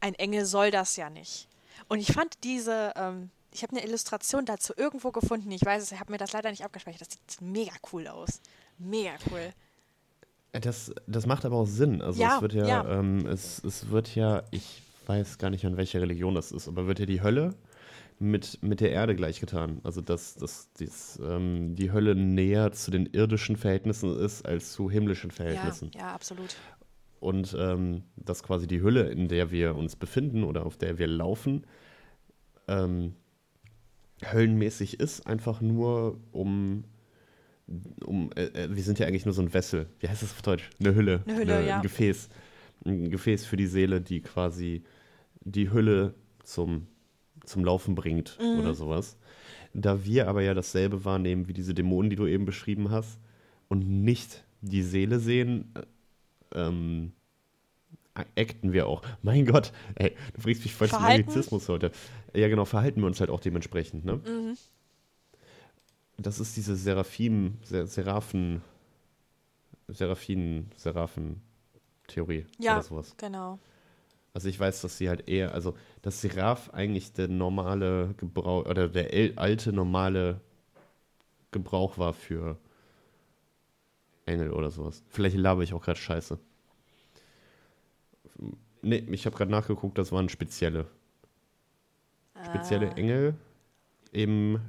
[0.00, 1.48] ein Engel soll das ja nicht.
[1.88, 5.92] Und ich fand diese, ähm, ich habe eine Illustration dazu irgendwo gefunden, ich weiß es,
[5.92, 8.42] ich habe mir das leider nicht abgespeichert, das sieht mega cool aus.
[8.76, 9.54] Mega cool.
[10.52, 12.02] Das, das macht aber auch Sinn.
[12.02, 12.98] Also Ja, es wird ja, ja.
[12.98, 16.86] Ähm, es, es wird ja, ich weiß gar nicht, an welcher Religion das ist, aber
[16.86, 17.54] wird ja die Hölle
[18.18, 19.80] mit, mit der Erde gleichgetan.
[19.84, 24.90] Also dass, dass dies, ähm, die Hölle näher zu den irdischen Verhältnissen ist als zu
[24.90, 25.90] himmlischen Ja, Verhältnissen.
[25.94, 26.56] ja, absolut.
[27.20, 31.06] Und ähm, dass quasi die Hülle, in der wir uns befinden oder auf der wir
[31.06, 31.66] laufen,
[32.66, 33.14] ähm,
[34.32, 36.84] höllenmäßig ist, einfach nur um,
[38.04, 39.86] um äh, äh, wir sind ja eigentlich nur so ein Vessel.
[40.00, 40.68] Wie heißt das auf Deutsch?
[40.80, 41.22] Eine Hülle.
[41.26, 41.76] Eine Hülle, ja.
[41.76, 42.28] Ein Gefäß.
[42.84, 44.82] Ein Gefäß für die Seele, die quasi
[45.42, 46.86] die Hülle zum,
[47.44, 48.60] zum Laufen bringt Mhm.
[48.60, 49.16] oder sowas.
[49.72, 53.18] Da wir aber ja dasselbe wahrnehmen wie diese Dämonen, die du eben beschrieben hast,
[53.68, 57.12] und nicht die Seele sehen, äh, ähm,
[58.14, 59.02] acten wir auch.
[59.22, 60.98] Mein Gott, ey, du bringst mich voll zum?
[61.04, 61.92] Anglizismus heute.
[62.34, 64.14] Ja, genau, verhalten wir uns halt auch dementsprechend, ne?
[64.16, 64.56] Mhm.
[66.20, 68.62] Das ist diese Seraphim, Ser Seraphen,
[69.88, 73.16] Seraphin, Seraphen-Theorie Ja, oder sowas.
[73.16, 73.58] genau.
[74.32, 78.88] Also ich weiß, dass sie halt eher, also dass Seraph eigentlich der normale Gebrauch oder
[78.88, 80.40] der alte normale
[81.52, 82.58] Gebrauch war für
[84.24, 85.02] Engel oder sowas.
[85.10, 86.38] Vielleicht laber ich auch gerade Scheiße.
[88.82, 90.86] Nee, ich habe gerade nachgeguckt, das waren spezielle.
[92.42, 92.96] Spezielle Ah.
[92.96, 93.34] Engel
[94.12, 94.60] im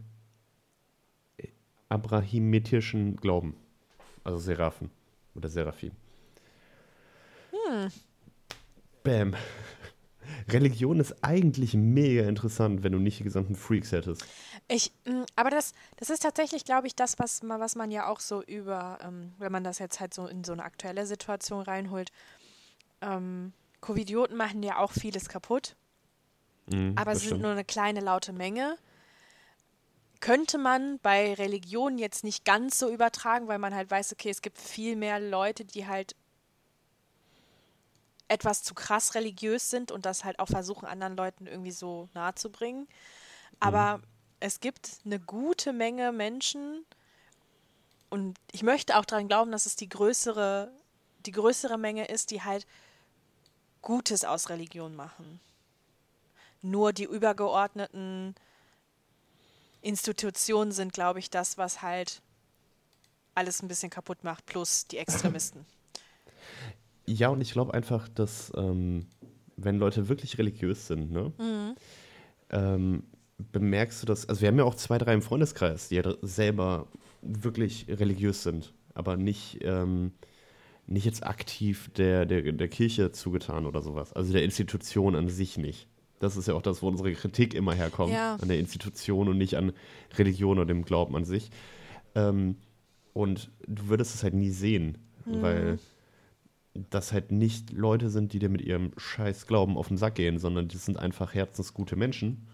[1.92, 3.56] abrahamitischen Glauben.
[4.24, 4.92] Also Seraphen
[5.36, 5.92] oder Seraphim.
[9.04, 9.36] Bam.
[10.50, 14.26] Religion ist eigentlich mega interessant, wenn du nicht die gesamten Freaks hättest.
[14.68, 18.08] Ich, mh, aber das, das ist tatsächlich, glaube ich, das, was man, was man ja
[18.08, 21.62] auch so über, ähm, wenn man das jetzt halt so in so eine aktuelle Situation
[21.62, 22.12] reinholt.
[23.02, 25.76] Ähm, Covidioten machen ja auch vieles kaputt,
[26.68, 28.78] Mhm, aber es sind nur eine kleine laute Menge.
[30.22, 34.42] Könnte man bei Religion jetzt nicht ganz so übertragen, weil man halt weiß, okay, es
[34.42, 36.16] gibt viel mehr Leute, die halt
[38.28, 42.34] etwas zu krass religiös sind und das halt auch versuchen, anderen Leuten irgendwie so nahe
[42.36, 42.88] zu bringen.
[43.60, 44.00] Aber
[44.40, 46.86] es gibt eine gute Menge Menschen
[48.10, 50.72] und ich möchte auch daran glauben, dass es die größere,
[51.26, 52.68] die größere Menge ist, die halt
[53.82, 55.40] Gutes aus Religion machen.
[56.62, 58.36] Nur die übergeordneten
[59.82, 62.22] Institutionen sind, glaube ich, das, was halt
[63.36, 65.66] alles ein bisschen kaputt macht, plus die Extremisten.
[67.08, 69.08] Ja, und ich glaube einfach, dass ähm,
[69.58, 71.76] wenn Leute wirklich religiös sind, ne, Mhm.
[72.52, 73.04] ähm,
[73.52, 76.88] bemerkst du das, also wir haben ja auch zwei, drei im Freundeskreis, die ja selber
[77.24, 80.14] wirklich religiös sind, aber nicht, ähm,
[80.86, 85.58] nicht jetzt aktiv der, der, der Kirche zugetan oder sowas, also der Institution an sich
[85.58, 85.88] nicht.
[86.22, 88.36] Das ist ja auch das, wo unsere Kritik immer herkommt, Ja.
[88.36, 89.74] an der Institution und nicht an
[90.18, 91.50] Religion oder dem Glauben an sich.
[92.16, 92.58] Ähm,
[93.14, 95.80] und du würdest es halt nie sehen, weil
[96.90, 100.38] das halt nicht Leute sind, die dir mit ihrem scheiß Glauben auf den Sack gehen,
[100.40, 102.48] sondern das sind einfach herzensgute Menschen.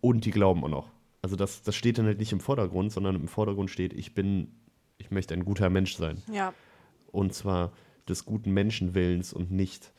[0.00, 0.90] Und die glauben auch noch.
[1.20, 4.52] Also das, das steht dann halt nicht im Vordergrund, sondern im Vordergrund steht, ich bin,
[4.98, 6.22] ich möchte ein guter Mensch sein.
[6.32, 6.54] Ja.
[7.10, 7.72] Und zwar
[8.08, 9.92] des guten Menschenwillens und nicht,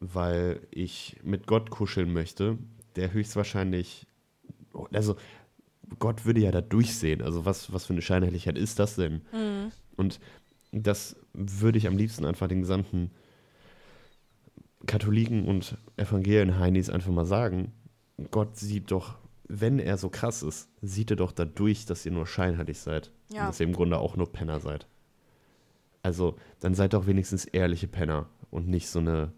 [0.00, 2.58] weil ich mit Gott kuscheln möchte,
[2.96, 4.06] der höchstwahrscheinlich,
[4.92, 5.16] also
[5.98, 7.22] Gott würde ja da durchsehen.
[7.22, 9.20] Also was, was für eine Scheinheiligkeit ist das denn?
[9.96, 10.20] Und
[10.72, 13.10] das würde ich am liebsten einfach den gesamten
[14.86, 17.72] Katholiken und Evangelien-Heinis einfach mal sagen.
[18.30, 22.26] Gott sieht doch, wenn er so krass ist, sieht er doch dadurch, dass ihr nur
[22.26, 23.10] scheinheilig seid.
[23.28, 23.42] Ja.
[23.42, 24.86] Und dass ihr im Grunde auch nur Penner seid.
[26.02, 29.32] Also, dann seid doch wenigstens ehrliche Penner und nicht so eine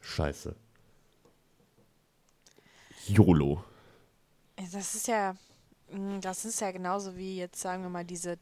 [0.00, 0.54] Scheiße.
[3.06, 3.62] YOLO.
[4.56, 5.34] Das ist ja,
[5.90, 8.38] mh, das ist ja genauso wie jetzt, sagen wir mal, diese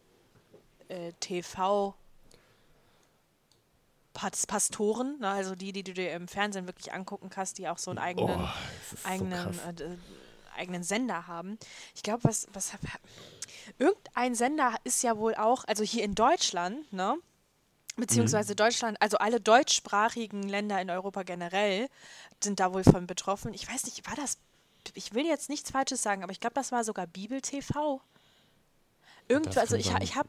[0.89, 1.95] äh, TV
[4.13, 7.77] Pas- Pastoren, ne, also die, die du dir im Fernsehen wirklich angucken kannst, die auch
[7.79, 8.49] so einen eigenen, Oh,
[9.03, 9.81] so eigenen, krass.
[9.81, 9.97] äh,
[10.57, 11.59] eigenen Sender haben.
[11.95, 12.73] Ich glaube, was, was
[13.79, 17.17] irgendein Sender ist ja wohl auch, also hier in Deutschland, ne?
[17.97, 18.57] Beziehungsweise Mhm.
[18.57, 21.89] Deutschland, also alle deutschsprachigen Länder in Europa generell
[22.43, 23.55] sind da wohl von betroffen.
[23.55, 24.39] Ich weiß nicht, war das,
[24.95, 28.01] ich will jetzt nichts Falsches sagen, aber ich glaube, das war sogar Bibel TV.
[29.29, 30.03] Irgendwo, also kann ich, ha- sein.
[30.03, 30.29] ich habe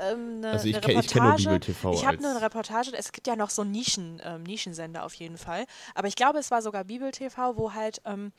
[0.00, 1.42] ähm, eine, Also ich eine kenn- ich kenn nur Reportage.
[1.58, 5.04] Bibel TV ich habe als- eine Reportage, es gibt ja noch so Nischen, ähm, Nischensender
[5.04, 5.66] auf jeden Fall.
[5.94, 8.32] Aber ich glaube, es war sogar Bibel TV, wo halt, ähm,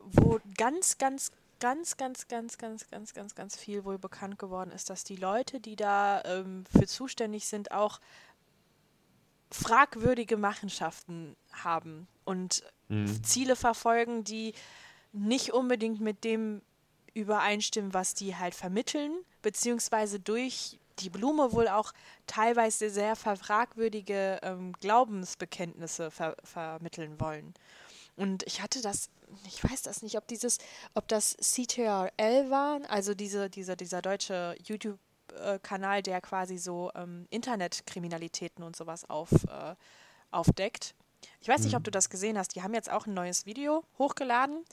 [0.00, 4.90] wo ganz, ganz, ganz, ganz, ganz, ganz, ganz, ganz, ganz viel wohl bekannt geworden ist,
[4.90, 8.00] dass die Leute, die da ähm, für zuständig sind, auch
[9.50, 12.64] fragwürdige Machenschaften haben und
[13.22, 14.54] Ziele verfolgen, die
[15.12, 16.62] nicht unbedingt mit dem
[17.14, 21.92] übereinstimmen, was die halt vermitteln, beziehungsweise durch die Blume wohl auch
[22.26, 27.54] teilweise sehr fragwürdige ähm, Glaubensbekenntnisse ver vermitteln wollen.
[28.16, 29.10] Und ich hatte das,
[29.46, 30.58] ich weiß das nicht, ob dieses,
[30.94, 38.64] ob das CTRL war, also diese, dieser, dieser deutsche YouTube-Kanal, der quasi so ähm, Internetkriminalitäten
[38.64, 39.74] und sowas auf, äh,
[40.30, 40.94] aufdeckt.
[41.40, 42.54] Ich weiß nicht, ob du das gesehen hast.
[42.54, 44.64] Die haben jetzt auch ein neues Video hochgeladen.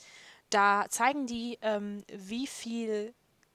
[0.49, 3.13] Da zeigen die, ähm, wie viel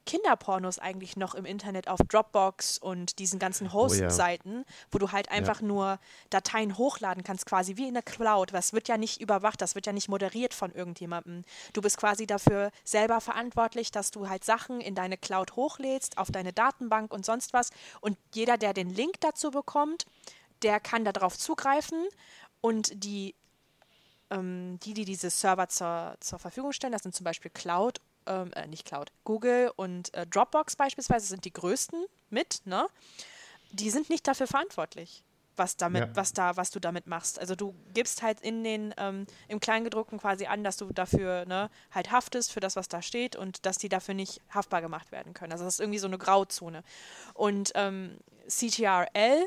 [0.08, 3.74] Kinderpornos eigentlich noch im Internet auf Dropbox und diesen ganzen Oh ja.
[3.74, 5.98] Host-Seiten, wo du halt einfach nur
[6.30, 8.54] Dateien hochladen kannst, quasi wie in der Cloud.
[8.54, 11.44] Das wird ja nicht überwacht, das wird ja nicht moderiert von irgendjemandem.
[11.74, 16.30] Du bist quasi dafür selber verantwortlich, dass du halt Sachen in deine Cloud hochlädst, auf
[16.30, 17.68] deine Datenbank und sonst was.
[18.00, 20.06] Und jeder, der den Link dazu bekommt,
[20.62, 22.02] der kann darauf zugreifen
[22.62, 23.34] und die
[24.30, 28.52] ähm, die, die diese Server zur, zur Verfügung stellen, das sind zum Beispiel Cloud, ähm,
[28.52, 32.86] äh, nicht Cloud, Google und äh, Dropbox beispielsweise sind die größten mit, ne?
[33.72, 35.24] Die sind nicht dafür verantwortlich,
[35.56, 36.16] was damit, Ja.
[36.16, 37.38] was da, was du damit machst.
[37.38, 41.68] Also du gibst halt in den, ähm, im Kleingedruckten quasi an, dass du dafür, ne,
[41.90, 45.34] halt haftest für das, was da steht und dass die dafür nicht haftbar gemacht werden
[45.34, 45.52] können.
[45.52, 46.82] Also das ist irgendwie so eine Grauzone.
[47.34, 48.18] Und ähm,
[48.48, 49.46] CTRL,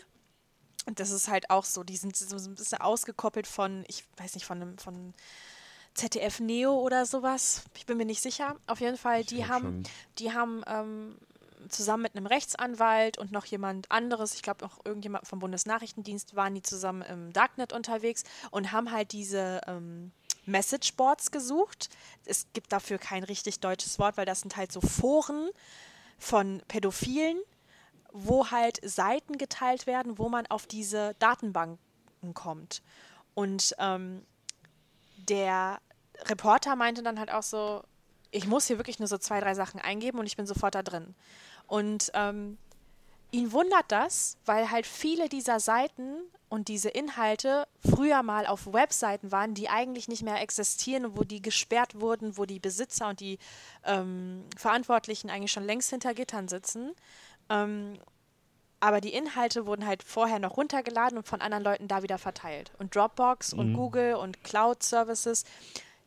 [0.96, 4.46] das ist halt auch so, die sind so ein bisschen ausgekoppelt von, ich weiß nicht,
[4.46, 5.14] von einem, von
[5.94, 7.64] ZDF Neo oder sowas.
[7.76, 8.56] Ich bin mir nicht sicher.
[8.68, 9.84] Auf jeden Fall, die haben,
[10.18, 11.18] die haben ähm,
[11.70, 16.56] zusammen mit einem Rechtsanwalt und noch jemand anderes, ich glaube auch irgendjemand vom Bundesnachrichtendienst, waren
[16.56, 20.12] die zusammen im Darknet unterwegs und haben halt diese ähm,
[20.46, 21.90] Messageboards gesucht.
[22.26, 25.50] Es gibt dafür kein richtig deutsches Wort, weil das sind halt so Foren
[26.18, 27.38] von Pädophilen,
[28.12, 31.80] wo halt Seiten geteilt werden, wo man auf diese Datenbanken
[32.34, 32.82] kommt.
[33.34, 34.26] Und ähm,
[35.32, 35.80] der
[36.26, 37.82] Reporter meinte dann halt auch so,
[38.32, 40.84] ich muss hier wirklich nur so zwei, drei Sachen eingeben und ich bin sofort da
[40.84, 41.16] drin.
[41.68, 42.58] Und ähm,
[43.32, 46.18] ihn wundert das, weil halt viele dieser Seiten
[46.50, 51.42] und diese Inhalte früher mal auf Webseiten waren, die eigentlich nicht mehr existieren wo die
[51.42, 53.40] gesperrt wurden, wo die Besitzer und die
[53.86, 56.92] ähm, Verantwortlichen eigentlich schon längst hinter Gittern sitzen.
[57.50, 57.98] Ähm,
[58.82, 62.72] aber die Inhalte wurden halt vorher noch runtergeladen und von anderen Leuten da wieder verteilt.
[62.80, 65.46] Und Dropbox und Google und Cloud Services,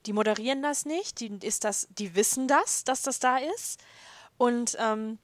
[0.06, 3.80] die moderieren das nicht, die, ist das, die wissen das, dass das da ist.
[4.36, 5.18] Und ähm,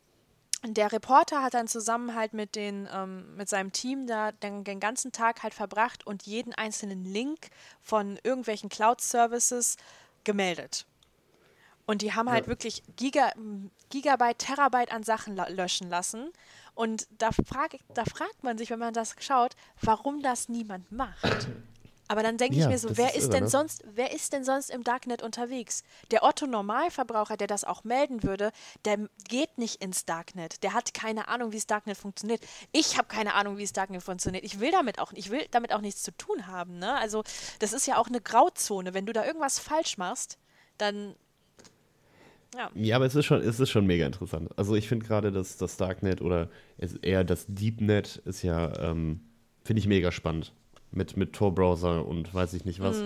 [0.64, 4.78] der Reporter hat dann zusammen halt mit, den, ähm, mit seinem Team da den, den
[4.78, 7.48] ganzen Tag halt verbracht und jeden einzelnen Link
[7.82, 9.76] von irgendwelchen Cloud-Services
[10.22, 10.86] gemeldet.
[11.90, 13.32] Und die haben halt wirklich Giga,
[13.88, 16.30] Gigabyte, Terabyte an Sachen löschen lassen.
[16.76, 21.48] Und da, frag, da fragt man sich, wenn man das schaut, warum das niemand macht.
[22.06, 23.50] Aber dann denke ich Ja, mir so, wer ist ist, irre, denn ne?
[23.50, 25.82] sonst, wer ist denn sonst im Darknet unterwegs?
[26.12, 28.52] Der Otto Normalverbraucher, der das auch melden würde,
[28.84, 30.62] der geht nicht ins Darknet.
[30.62, 32.40] Der hat keine Ahnung, wie das Darknet funktioniert.
[32.70, 34.44] Ich habe keine Ahnung, wie das Darknet funktioniert.
[34.44, 36.78] Ich will damit auch, ich will damit auch nichts zu tun haben.
[36.78, 36.94] Ne?
[36.94, 37.24] Also
[37.58, 38.94] das ist ja auch eine Grauzone.
[38.94, 40.38] Wenn du da irgendwas falsch machst,
[40.78, 41.16] dann
[42.54, 42.70] ja.
[42.74, 44.50] Ja, aber es ist schon, es ist schon mega interessant.
[44.56, 46.48] Also ich finde gerade, dass das Darknet oder
[47.02, 49.20] eher das Deepnet ist ja, ähm,
[49.64, 50.52] finde ich mega spannend.
[50.92, 53.00] Mit, mit Tor-Browser und weiß ich nicht was.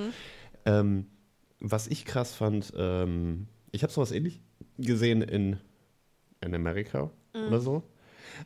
[0.65, 1.07] Ähm,
[1.61, 4.41] was ich krass fand, ähm, ich habe sowas ähnlich
[4.79, 5.59] gesehen in,
[6.41, 7.83] in Amerika oder so.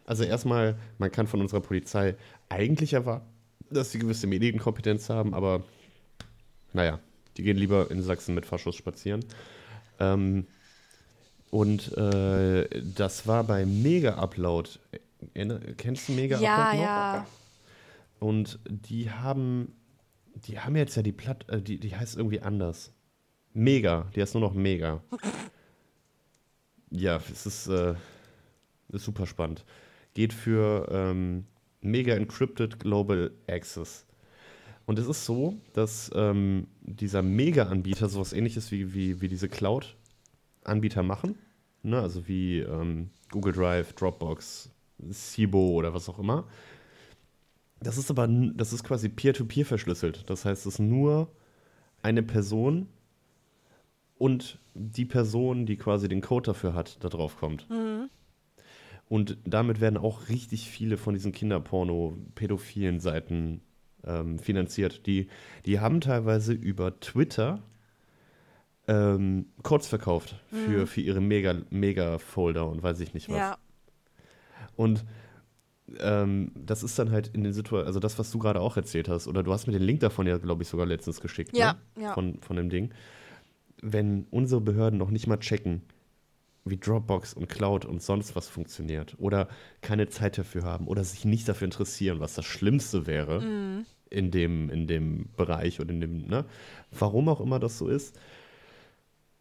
[0.04, 2.16] Also erstmal, man kann von unserer Polizei
[2.48, 3.26] eigentlich erwarten,
[3.70, 5.62] dass sie gewisse Medienkompetenz haben, aber
[6.72, 6.98] naja,
[7.36, 9.24] die gehen lieber in Sachsen mit Faschos spazieren.
[10.00, 10.46] Ähm,
[11.50, 14.70] und äh, das war bei Mega Upload.
[15.76, 16.82] Kennst du Mega Ja, Upload noch?
[16.84, 17.26] ja.
[18.20, 19.72] Und die haben,
[20.34, 22.92] die haben jetzt ja die Platt, äh, die, die heißt irgendwie anders.
[23.54, 25.02] Mega, die heißt nur noch Mega.
[26.90, 27.94] ja, es ist, äh,
[28.90, 29.64] ist super spannend.
[30.14, 31.46] Geht für ähm,
[31.80, 34.04] Mega Encrypted Global Access.
[34.86, 39.48] Und es ist so, dass ähm, dieser Mega-Anbieter sowas ähnliches wie, wie, wie diese
[40.68, 41.36] Cloud-Anbieter machen.
[41.82, 42.00] Ne?
[42.00, 44.70] Also wie ähm, Google Drive, Dropbox,
[45.08, 46.44] Sibo oder was auch immer.
[47.80, 50.28] Das ist aber, das ist quasi peer-to-peer verschlüsselt.
[50.28, 51.28] Das heißt, es ist nur
[52.02, 52.88] eine Person
[54.16, 57.66] und die Person, die quasi den Code dafür hat, da drauf kommt.
[59.08, 63.60] Und damit werden auch richtig viele von diesen Kinderporno-pädophilen Seiten
[64.04, 65.06] ähm, finanziert.
[65.06, 65.28] Die,
[65.64, 67.62] die haben teilweise über Twitter
[68.88, 73.36] ähm, Codes verkauft für, für ihre Mega- Mega-Folder und weiß ich nicht was.
[73.36, 73.58] Ja.
[74.76, 75.04] Und
[76.00, 79.08] ähm, das ist dann halt in den Situationen, also das, was du gerade auch erzählt
[79.08, 81.76] hast, oder du hast mir den Link davon ja, glaube ich, sogar letztens geschickt, Ja,
[81.96, 82.02] ne?
[82.02, 82.12] ja.
[82.14, 82.90] Von, von dem Ding.
[83.80, 85.82] Wenn unsere Behörden noch nicht mal checken,
[86.64, 89.48] wie Dropbox und Cloud und sonst was funktioniert, oder
[89.80, 93.86] keine Zeit dafür haben, oder sich nicht dafür interessieren, was das Schlimmste wäre Mhm.
[94.10, 96.44] in, dem, in dem Bereich und in dem, ne?
[96.90, 98.18] Warum auch immer das so ist,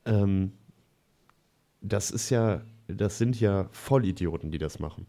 [0.08, 0.53] ähm,
[1.82, 5.05] das ist ja, das sind ja Vollidioten, die das machen.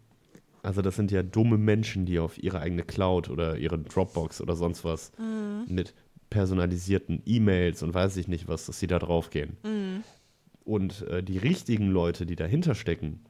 [0.62, 4.56] Also das sind ja dumme Menschen, die auf ihre eigene Cloud oder ihre Dropbox oder
[4.56, 5.12] sonst was
[5.68, 5.94] mit
[6.30, 9.56] personalisierten E-Mails und weiß ich nicht was, dass sie da drauf gehen.
[10.64, 13.20] Und äh, die richtigen Leute, die dahinter stecken,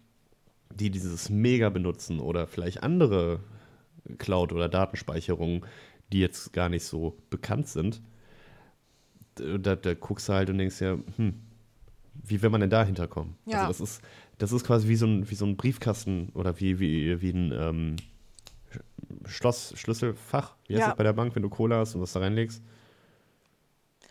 [0.74, 3.40] die dieses Mega benutzen oder vielleicht andere
[4.18, 5.64] Cloud- oder Datenspeicherungen,
[6.12, 8.02] die jetzt gar nicht so bekannt sind,
[9.36, 11.34] da, da guckst du halt und denkst ja, hm,
[12.24, 13.36] wie will man denn da hinterkommen?
[13.46, 13.66] Ja.
[13.66, 14.02] Also das ist,
[14.38, 17.52] das ist quasi wie so ein, wie so ein Briefkasten oder wie, wie, wie ein
[17.52, 17.96] ähm,
[18.72, 20.54] Sch- Schloss, Schlüsselfach.
[20.66, 20.88] Wie heißt Ja.
[20.88, 22.62] das bei der Bank, wenn du Cola hast und was da reinlegst?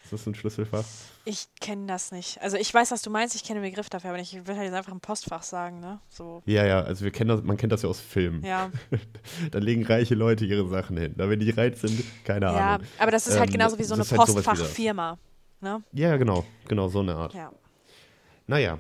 [0.04, 0.86] Ist das ein Schlüsselfach?
[1.26, 2.42] Ich kenne das nicht.
[2.42, 4.64] Also ich weiß, was du meinst, ich kenne den Begriff dafür, aber ich will halt
[4.68, 6.00] jetzt einfach ein Postfach sagen, ne?
[6.08, 6.42] So.
[6.46, 8.42] Ja, ja, also wir kennen das, man kennt das ja aus Filmen.
[8.42, 8.72] Ja,
[9.52, 11.14] Da legen reiche Leute ihre Sachen hin.
[11.18, 12.88] Da wenn die reich sind, keine ja, Ahnung.
[13.00, 14.16] aber das ist halt Ähm, genauso wie so eine halt.
[14.16, 15.18] Postfachfirma.
[15.60, 15.84] Ne?
[15.92, 17.34] Ja, genau, genau, so eine Art.
[17.34, 17.52] Ja.
[18.48, 18.80] Naja.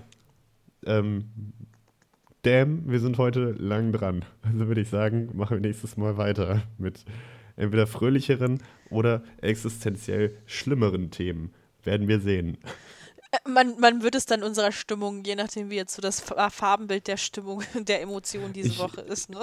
[0.85, 1.29] Ähm,
[2.43, 4.23] damn, wir sind heute lang dran.
[4.41, 7.03] Also würde ich sagen, machen wir nächstes Mal weiter mit
[7.55, 11.51] entweder fröhlicheren oder existenziell schlimmeren Themen.
[11.83, 12.57] Werden wir sehen.
[13.31, 16.49] Äh, Man, man wird es dann unserer Stimmung, je nachdem wie jetzt so das Fa-
[16.49, 19.29] Farbenbild der Stimmung, der Emotion diese Ich- Woche ist.
[19.29, 19.39] Ne?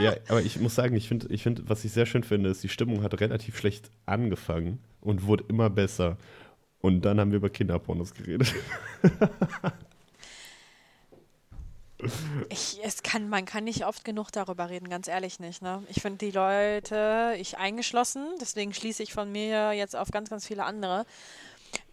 [0.00, 2.62] Ja, aber ich muss sagen, ich finde, ich find, was ich sehr schön finde, ist,
[2.62, 6.18] die Stimmung hat relativ schlecht angefangen und wurde immer besser.
[6.80, 8.54] Und dann haben wir über Kinderpornos geredet.
[12.48, 15.60] Ich, es kann, man kann nicht oft genug darüber reden, ganz ehrlich nicht.
[15.60, 15.84] Ne?
[15.88, 20.46] Ich finde die Leute, ich eingeschlossen, deswegen schließe ich von mir jetzt auf ganz, ganz
[20.46, 21.04] viele andere.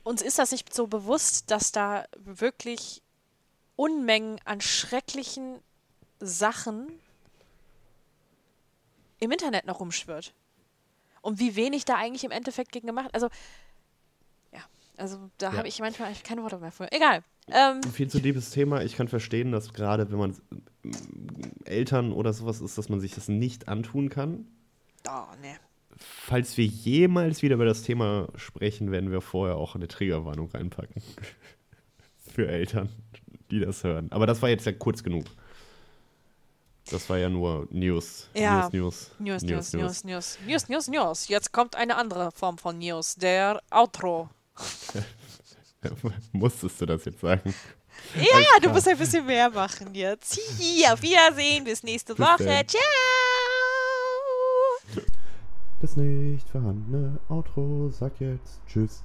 [0.03, 3.01] Uns ist das nicht so bewusst, dass da wirklich
[3.75, 5.59] Unmengen an schrecklichen
[6.19, 6.87] Sachen
[9.19, 10.33] im Internet noch rumschwirrt.
[11.21, 13.09] Und wie wenig da eigentlich im Endeffekt gegen gemacht.
[13.13, 13.27] Also,
[14.97, 15.57] also da Ja.
[15.57, 16.91] habe ich manchmal keine Worte mehr für.
[16.91, 17.23] Egal.
[17.49, 18.83] Ähm, viel zu liebes Thema.
[18.83, 20.35] Ich kann verstehen, dass gerade wenn man
[20.83, 20.91] ähm,
[21.63, 24.45] Eltern oder sowas ist, dass man sich das nicht antun kann.
[25.07, 25.55] oh, ne.
[25.99, 31.01] Falls wir jemals wieder über das Thema sprechen, werden wir vorher auch eine Triggerwarnung reinpacken.
[32.33, 32.89] Für Eltern,
[33.49, 34.11] die das hören.
[34.11, 35.25] Aber das war jetzt ja kurz genug.
[36.91, 38.29] Das war ja nur News.
[38.35, 38.69] Ja.
[38.71, 39.11] News, News.
[39.19, 41.27] News, News, News, News, News, News, News.
[41.29, 44.29] Jetzt kommt eine andere Form von News, der Outro.
[46.31, 47.53] Musstest du das jetzt sagen?
[48.15, 50.35] Ja, du musst ein bisschen mehr machen jetzt.
[50.35, 52.45] Hihi, auf Wiedersehen, bis nächste Bis Woche.
[52.45, 52.67] dann.
[52.67, 52.81] Ciao.
[55.81, 59.03] Das nicht vorhandene Outro sagt jetzt Tschüss.